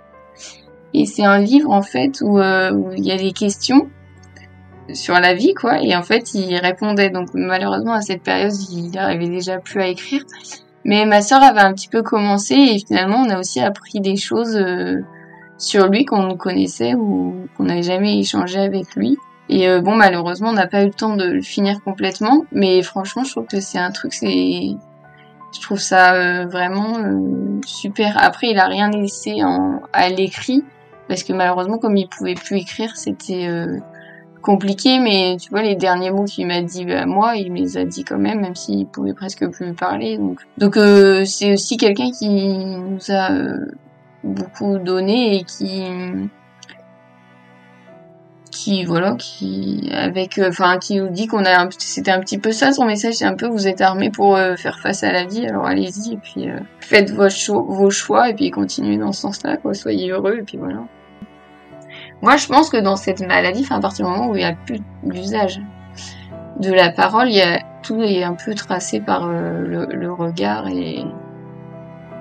[0.95, 3.89] Et c'est un livre en fait où, où il y a des questions
[4.93, 5.82] sur la vie, quoi.
[5.82, 7.11] Et en fait, il répondait.
[7.11, 10.24] Donc malheureusement à cette période, il n'arrivait déjà plus à écrire.
[10.84, 14.17] Mais ma sœur avait un petit peu commencé et finalement, on a aussi appris des
[14.17, 14.57] choses
[15.58, 19.18] sur lui qu'on connaissait ou qu'on n'avait jamais échangé avec lui.
[19.49, 22.82] Et euh, bon, malheureusement, on n'a pas eu le temps de le finir complètement, mais
[22.82, 24.76] franchement, je trouve que c'est un truc, c'est,
[25.54, 28.18] je trouve ça euh, vraiment euh, super.
[28.18, 29.82] Après, il a rien laissé en...
[29.91, 30.64] à l'écrit
[31.08, 33.49] parce que malheureusement, comme il pouvait plus écrire, c'était
[34.41, 34.99] compliqué.
[34.99, 37.78] Mais tu vois, les derniers mots qu'il m'a dit à bah, moi, il me les
[37.78, 40.18] a dit quand même, même s'il pouvait presque plus parler.
[40.18, 40.76] Donc, donc
[41.26, 43.30] c'est aussi quelqu'un qui nous a
[44.24, 45.84] beaucoup donné et qui
[48.53, 52.51] qui voilà qui avec euh, enfin qui nous dit qu'on a c'était un petit peu
[52.51, 55.26] ça son message c'est un peu vous êtes armés pour euh, faire face à la
[55.26, 57.28] vie alors allez-y et puis euh, faites vos,
[57.63, 60.80] vos choix et puis continuez dans ce sens-là quoi soyez heureux et puis voilà.
[62.21, 64.45] Moi je pense que dans cette maladie enfin à partir du moment où il n'y
[64.45, 65.59] a plus l'usage
[66.59, 71.03] de la parole il y a tout est un peu tracé par le, regard et,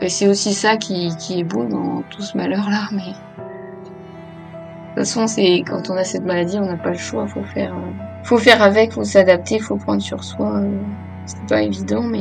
[0.08, 2.88] c'est aussi ça qui, est beau dans tout ce malheur-là.
[2.92, 3.12] Mais de
[4.88, 7.26] toute façon, c'est quand on a cette maladie, on n'a pas le choix.
[7.26, 7.74] Faut faire,
[8.24, 10.62] faut faire avec, faut s'adapter, faut prendre sur soi.
[11.26, 12.20] C'est pas évident, mais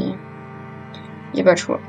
[1.34, 1.80] il n'y a pas le choix.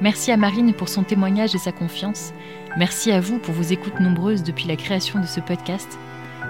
[0.00, 2.32] Merci à Marine pour son témoignage et sa confiance.
[2.78, 5.98] Merci à vous pour vos écoutes nombreuses depuis la création de ce podcast.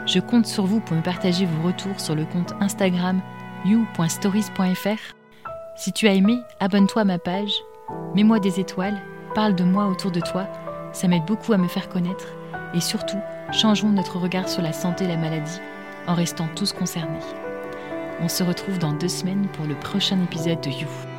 [0.06, 3.20] Je compte sur vous pour me partager vos retours sur le compte Instagram
[3.64, 5.14] you.stories.fr.
[5.76, 7.52] Si tu as aimé, abonne-toi à ma page,
[8.14, 9.00] mets-moi des étoiles,
[9.34, 10.46] parle de moi autour de toi,
[10.92, 12.28] ça m'aide beaucoup à me faire connaître
[12.74, 13.18] et surtout,
[13.52, 15.60] changeons notre regard sur la santé et la maladie
[16.06, 17.18] en restant tous concernés.
[18.20, 21.09] On se retrouve dans deux semaines pour le prochain épisode de You.